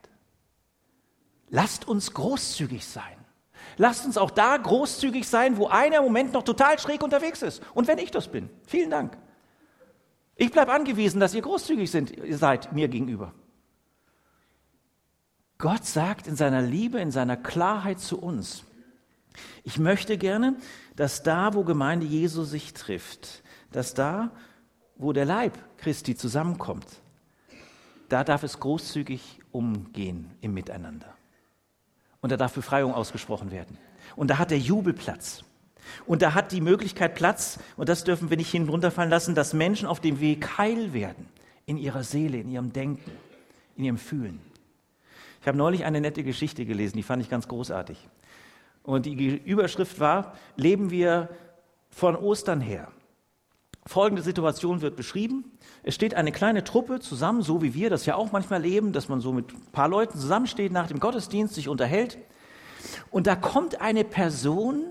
Lasst 1.49 1.87
uns 1.87 2.13
großzügig 2.13 2.85
sein. 2.85 3.15
Lasst 3.77 4.05
uns 4.05 4.17
auch 4.17 4.31
da 4.31 4.57
großzügig 4.57 5.27
sein, 5.27 5.57
wo 5.57 5.67
einer 5.67 5.97
im 5.97 6.03
Moment 6.03 6.33
noch 6.33 6.43
total 6.43 6.77
schräg 6.79 7.01
unterwegs 7.01 7.41
ist. 7.41 7.61
Und 7.73 7.87
wenn 7.87 7.97
ich 7.97 8.11
das 8.11 8.27
bin, 8.27 8.49
vielen 8.65 8.89
Dank. 8.89 9.17
Ich 10.35 10.51
bleibe 10.51 10.73
angewiesen, 10.73 11.19
dass 11.19 11.33
ihr 11.33 11.41
großzügig 11.41 11.89
sind, 11.89 12.13
seid 12.31 12.73
mir 12.73 12.87
gegenüber. 12.89 13.33
Gott 15.57 15.85
sagt 15.85 16.27
in 16.27 16.35
seiner 16.35 16.61
Liebe, 16.61 16.99
in 16.99 17.11
seiner 17.11 17.37
Klarheit 17.37 17.99
zu 17.99 18.19
uns, 18.19 18.65
ich 19.63 19.79
möchte 19.79 20.17
gerne, 20.17 20.55
dass 20.95 21.23
da, 21.23 21.53
wo 21.53 21.63
Gemeinde 21.63 22.05
Jesu 22.05 22.43
sich 22.43 22.73
trifft, 22.73 23.43
dass 23.71 23.93
da, 23.93 24.31
wo 24.97 25.13
der 25.13 25.25
Leib 25.25 25.57
Christi 25.77 26.15
zusammenkommt, 26.15 26.85
da 28.09 28.23
darf 28.23 28.43
es 28.43 28.59
großzügig 28.59 29.39
umgehen 29.51 30.31
im 30.41 30.53
Miteinander. 30.53 31.13
Und 32.21 32.31
da 32.31 32.37
darf 32.37 32.53
Befreiung 32.53 32.93
ausgesprochen 32.93 33.51
werden. 33.51 33.77
Und 34.15 34.29
da 34.29 34.37
hat 34.37 34.51
der 34.51 34.59
Jubel 34.59 34.93
Platz. 34.93 35.43
Und 36.05 36.21
da 36.21 36.33
hat 36.33 36.51
die 36.51 36.61
Möglichkeit 36.61 37.15
Platz, 37.15 37.59
und 37.77 37.89
das 37.89 38.03
dürfen 38.03 38.29
wir 38.29 38.37
nicht 38.37 38.51
hinunterfallen 38.51 39.11
lassen, 39.11 39.35
dass 39.35 39.53
Menschen 39.53 39.87
auf 39.87 39.99
dem 39.99 40.19
Weg 40.19 40.57
heil 40.57 40.93
werden, 40.93 41.27
in 41.65 41.77
ihrer 41.77 42.03
Seele, 42.03 42.39
in 42.39 42.49
ihrem 42.49 42.73
Denken, 42.73 43.11
in 43.75 43.83
ihrem 43.83 43.97
Fühlen. 43.97 44.39
Ich 45.41 45.47
habe 45.47 45.57
neulich 45.57 45.85
eine 45.85 46.01
nette 46.01 46.23
Geschichte 46.23 46.65
gelesen, 46.65 46.97
die 46.97 47.03
fand 47.03 47.21
ich 47.21 47.29
ganz 47.29 47.47
großartig. 47.47 48.07
Und 48.83 49.05
die 49.05 49.13
Überschrift 49.13 49.99
war, 49.99 50.35
leben 50.55 50.91
wir 50.91 51.29
von 51.89 52.15
Ostern 52.15 52.61
her. 52.61 52.91
Folgende 53.87 54.23
Situation 54.23 54.81
wird 54.81 54.95
beschrieben. 54.95 55.51
Es 55.83 55.93
steht 55.93 56.15
eine 56.15 56.31
kleine 56.31 56.63
Truppe 56.63 56.99
zusammen, 56.99 57.43
so 57.43 57.61
wie 57.61 57.75
wir 57.75 57.91
das 57.91 58.07
ja 58.07 58.15
auch 58.15 58.31
manchmal 58.31 58.61
leben, 58.61 58.93
dass 58.93 59.09
man 59.09 59.21
so 59.21 59.31
mit 59.31 59.53
ein 59.53 59.71
paar 59.71 59.87
Leuten 59.87 60.17
zusammensteht 60.17 60.71
nach 60.71 60.87
dem 60.87 60.99
Gottesdienst, 60.99 61.53
sich 61.53 61.69
unterhält. 61.69 62.17
Und 63.11 63.27
da 63.27 63.35
kommt 63.35 63.81
eine 63.81 64.03
Person 64.03 64.85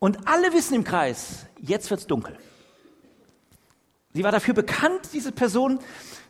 und 0.00 0.26
alle 0.26 0.52
wissen 0.52 0.74
im 0.74 0.82
Kreis, 0.82 1.46
jetzt 1.60 1.90
wird's 1.90 2.08
dunkel. 2.08 2.36
Sie 4.14 4.24
war 4.24 4.32
dafür 4.32 4.54
bekannt, 4.54 5.10
diese 5.12 5.30
Person, 5.30 5.78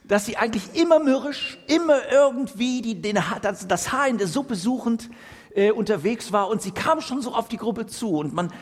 dass 0.05 0.27
sie 0.27 0.37
eigentlich 0.37 0.75
immer 0.75 0.99
mürrisch, 0.99 1.59
immer 1.69 2.01
irgendwie 2.13 2.83
die, 2.83 3.01
den, 3.01 3.19
das, 3.41 3.67
das 3.67 3.93
Haar 3.93 4.09
in 4.09 4.19
der 4.19 4.27
Suppe 4.27 4.57
suchend 4.57 5.09
äh, 5.55 5.71
unterwegs 5.71 6.33
war 6.33 6.49
und 6.49 6.61
sie 6.61 6.73
kam 6.73 7.01
schon 7.01 7.23
so 7.23 7.35
auf 7.35 7.49
die 7.49 7.57
Gruppe 7.57 7.87
zu 7.87 8.11
und 8.11 8.35
man 8.35 8.53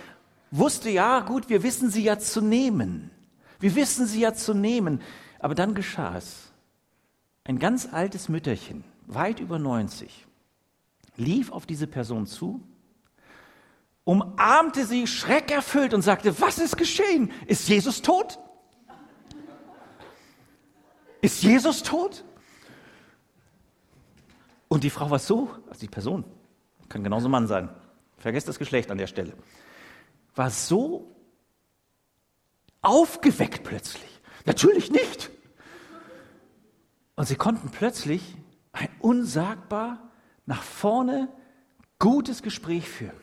wusste, 0.53 0.91
ja 0.91 1.21
gut, 1.21 1.49
wir 1.49 1.65
wissen 1.65 1.91
sie 1.91 2.05
ja 2.05 2.21
zu 2.21 2.41
nehmen. 2.41 3.11
Wir 3.59 3.75
wissen 3.75 4.07
sie 4.07 4.21
ja 4.21 4.35
zu 4.35 4.55
nehmen. 4.55 5.01
Aber 5.39 5.55
dann 5.55 5.75
geschah 5.75 6.17
es. 6.17 6.53
Ein 7.45 7.59
ganz 7.59 7.93
altes 7.93 8.29
Mütterchen, 8.29 8.85
weit 9.07 9.39
über 9.39 9.59
90, 9.59 10.27
lief 11.17 11.53
auf 11.53 11.65
diese 11.67 11.87
Person 11.87 12.27
zu, 12.27 12.61
umarmte 14.05 14.85
sie 14.85 15.07
schreckerfüllt 15.07 15.95
und 15.95 16.03
sagte, 16.03 16.41
was 16.41 16.59
ist 16.59 16.77
geschehen? 16.77 17.31
Ist 17.47 17.69
Jesus 17.69 18.03
tot? 18.03 18.39
Ist 21.21 21.43
Jesus 21.43 21.83
tot? 21.83 22.25
Und 24.69 24.83
die 24.83 24.91
Frau 24.91 25.11
war 25.11 25.21
so, 25.21 25.51
also 25.69 25.81
die 25.81 25.89
Person, 25.89 26.25
kann 26.89 27.05
genauso 27.05 27.29
Mann 27.29 27.47
sein, 27.47 27.69
vergesst 28.19 28.49
das 28.49 28.59
Geschlecht 28.59 28.91
an 28.91 28.99
der 28.99 29.07
Stelle, 29.07 29.35
war 30.35 30.51
so 30.51 31.16
aufgeweckt 32.83 33.65
plötzlich. 33.65 34.21
Natürlich 34.45 34.91
nicht. 34.91 35.31
Und 37.17 37.27
sie 37.27 37.37
konnten 37.37 37.71
plötzlich 37.71 38.37
ein 38.73 38.89
unsagbar 39.01 40.11
nach 40.45 40.63
vorne 40.63 41.29
gutes 41.99 42.43
Gespräch 42.43 42.89
führen. 42.89 43.21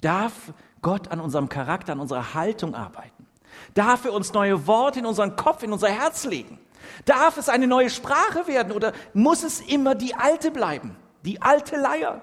Darf 0.00 0.52
Gott 0.82 1.08
an 1.08 1.20
unserem 1.20 1.48
Charakter, 1.48 1.92
an 1.92 2.00
unserer 2.00 2.34
Haltung 2.34 2.74
arbeiten? 2.74 3.26
Darf 3.74 4.04
er 4.04 4.12
uns 4.12 4.32
neue 4.32 4.66
Worte 4.66 4.98
in 4.98 5.06
unseren 5.06 5.36
Kopf, 5.36 5.62
in 5.62 5.72
unser 5.72 5.88
Herz 5.88 6.24
legen? 6.24 6.58
Darf 7.04 7.36
es 7.36 7.48
eine 7.48 7.66
neue 7.66 7.90
Sprache 7.90 8.46
werden 8.46 8.72
oder 8.72 8.92
muss 9.14 9.42
es 9.42 9.60
immer 9.60 9.94
die 9.94 10.14
alte 10.14 10.50
bleiben? 10.50 10.96
Die 11.24 11.40
alte 11.40 11.76
Leier? 11.76 12.22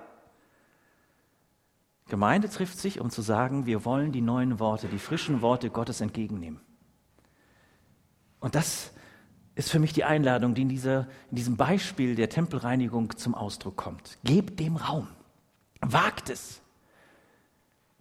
Gemeinde 2.08 2.50
trifft 2.50 2.78
sich, 2.78 3.00
um 3.00 3.10
zu 3.10 3.22
sagen, 3.22 3.66
wir 3.66 3.86
wollen 3.86 4.12
die 4.12 4.22
neuen 4.22 4.60
Worte, 4.60 4.88
die 4.88 5.00
frischen 5.00 5.42
Worte 5.42 5.70
Gottes 5.70 6.02
entgegennehmen. 6.02 6.60
Und 8.40 8.56
das 8.56 8.92
ist 9.56 9.72
für 9.72 9.80
mich 9.80 9.94
die 9.94 10.04
Einladung, 10.04 10.54
die 10.54 10.64
in, 10.64 10.70
dieser, 10.70 11.08
in 11.30 11.38
diesem 11.38 11.56
Beispiel 11.56 12.16
der 12.16 12.30
Tempelreinigung 12.30 13.16
zum 13.18 13.36
Ausdruck 13.36 13.78
kommt. 13.78 14.18
Gebt 14.24 14.60
dem 14.60 14.76
Raum. 14.76 15.08
Wagt 15.80 16.30
es. 16.30 16.62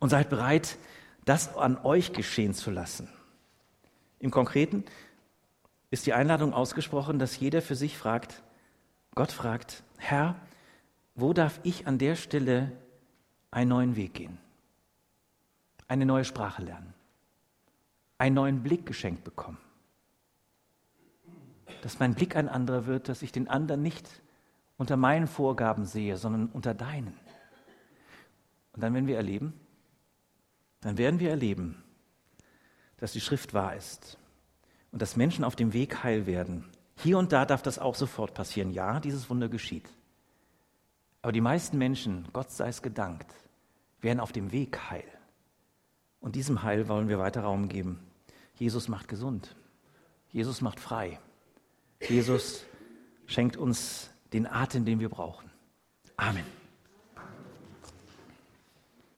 Und 0.01 0.09
seid 0.09 0.31
bereit, 0.31 0.79
das 1.25 1.57
an 1.57 1.79
euch 1.85 2.13
geschehen 2.13 2.55
zu 2.55 2.71
lassen. 2.71 3.09
Im 4.19 4.31
Konkreten, 4.31 4.85
ist 5.93 6.07
die 6.07 6.15
Einladung 6.15 6.55
ausgesprochen, 6.55 7.19
dass 7.19 7.39
jeder 7.39 7.61
für 7.61 7.77
sich 7.77 7.99
fragt, 7.99 8.43
Gott 9.15 9.31
fragt, 9.31 9.85
Herr, 9.99 10.37
wo 11.15 11.35
darf 11.35 11.61
ich 11.65 11.87
an 11.87 11.99
der 11.99 12.17
Stelle 12.17 12.73
einen 13.53 13.69
neuen 13.69 13.95
Weg 13.95 14.15
gehen? 14.15 14.39
Eine 15.87 16.07
neue 16.07 16.25
Sprache 16.25 16.63
lernen? 16.63 16.93
Einen 18.19 18.35
neuen 18.35 18.63
Blick 18.63 18.85
geschenkt 18.87 19.23
bekommen? 19.23 19.59
Dass 21.83 22.01
mein 22.01 22.15
Blick 22.15 22.35
ein 22.35 22.49
anderer 22.49 22.87
wird, 22.87 23.09
dass 23.09 23.23
ich 23.23 23.31
den 23.31 23.49
anderen 23.49 23.83
nicht 23.83 24.09
unter 24.77 24.97
meinen 24.97 25.29
Vorgaben 25.29 25.85
sehe, 25.85 26.17
sondern 26.17 26.47
unter 26.47 26.75
deinen. 26.75 27.15
Und 28.73 28.83
dann 28.83 28.95
werden 28.95 29.07
wir 29.07 29.17
erleben, 29.17 29.53
dann 30.81 30.99
werden 30.99 31.21
wir 31.21 31.31
erleben, 31.31 31.83
dass 32.97 33.13
die 33.13 33.21
Schrift 33.21 33.53
wahr 33.53 33.77
ist 33.77 34.19
und 34.93 35.03
dass 35.03 35.17
Menschen 35.17 35.45
auf 35.45 35.57
dem 35.57 35.73
Weg 35.73 36.03
heil 36.03 36.27
werden. 36.27 36.65
Hier 36.97 37.19
und 37.19 37.33
da 37.33 37.45
darf 37.45 37.63
das 37.63 37.79
auch 37.79 37.95
sofort 37.95 38.35
passieren. 38.35 38.71
Ja, 38.71 38.99
dieses 39.01 39.29
Wunder 39.29 39.49
geschieht. 39.49 39.89
Aber 41.21 41.33
die 41.33 41.41
meisten 41.41 41.79
Menschen, 41.79 42.29
Gott 42.33 42.51
sei 42.51 42.69
es 42.69 42.83
gedankt, 42.83 43.33
werden 44.03 44.21
auf 44.21 44.33
dem 44.33 44.53
Weg 44.53 44.91
heil. 44.91 45.05
Und 46.21 46.37
diesem 46.37 46.63
Heil 46.63 46.89
wollen 46.89 47.09
wir 47.09 47.19
weiter 47.19 47.43
Raum 47.43 47.69
geben. 47.69 47.99
Jesus 48.57 48.89
macht 48.89 49.09
gesund. 49.09 49.57
Jesus 50.31 50.61
macht 50.61 50.79
frei. 50.79 51.19
Jesus 52.01 52.65
schenkt 53.27 53.57
uns 53.57 54.11
den 54.33 54.47
Atem, 54.47 54.85
den 54.85 55.01
wir 55.01 55.09
brauchen. 55.09 55.51
Amen. 56.17 56.62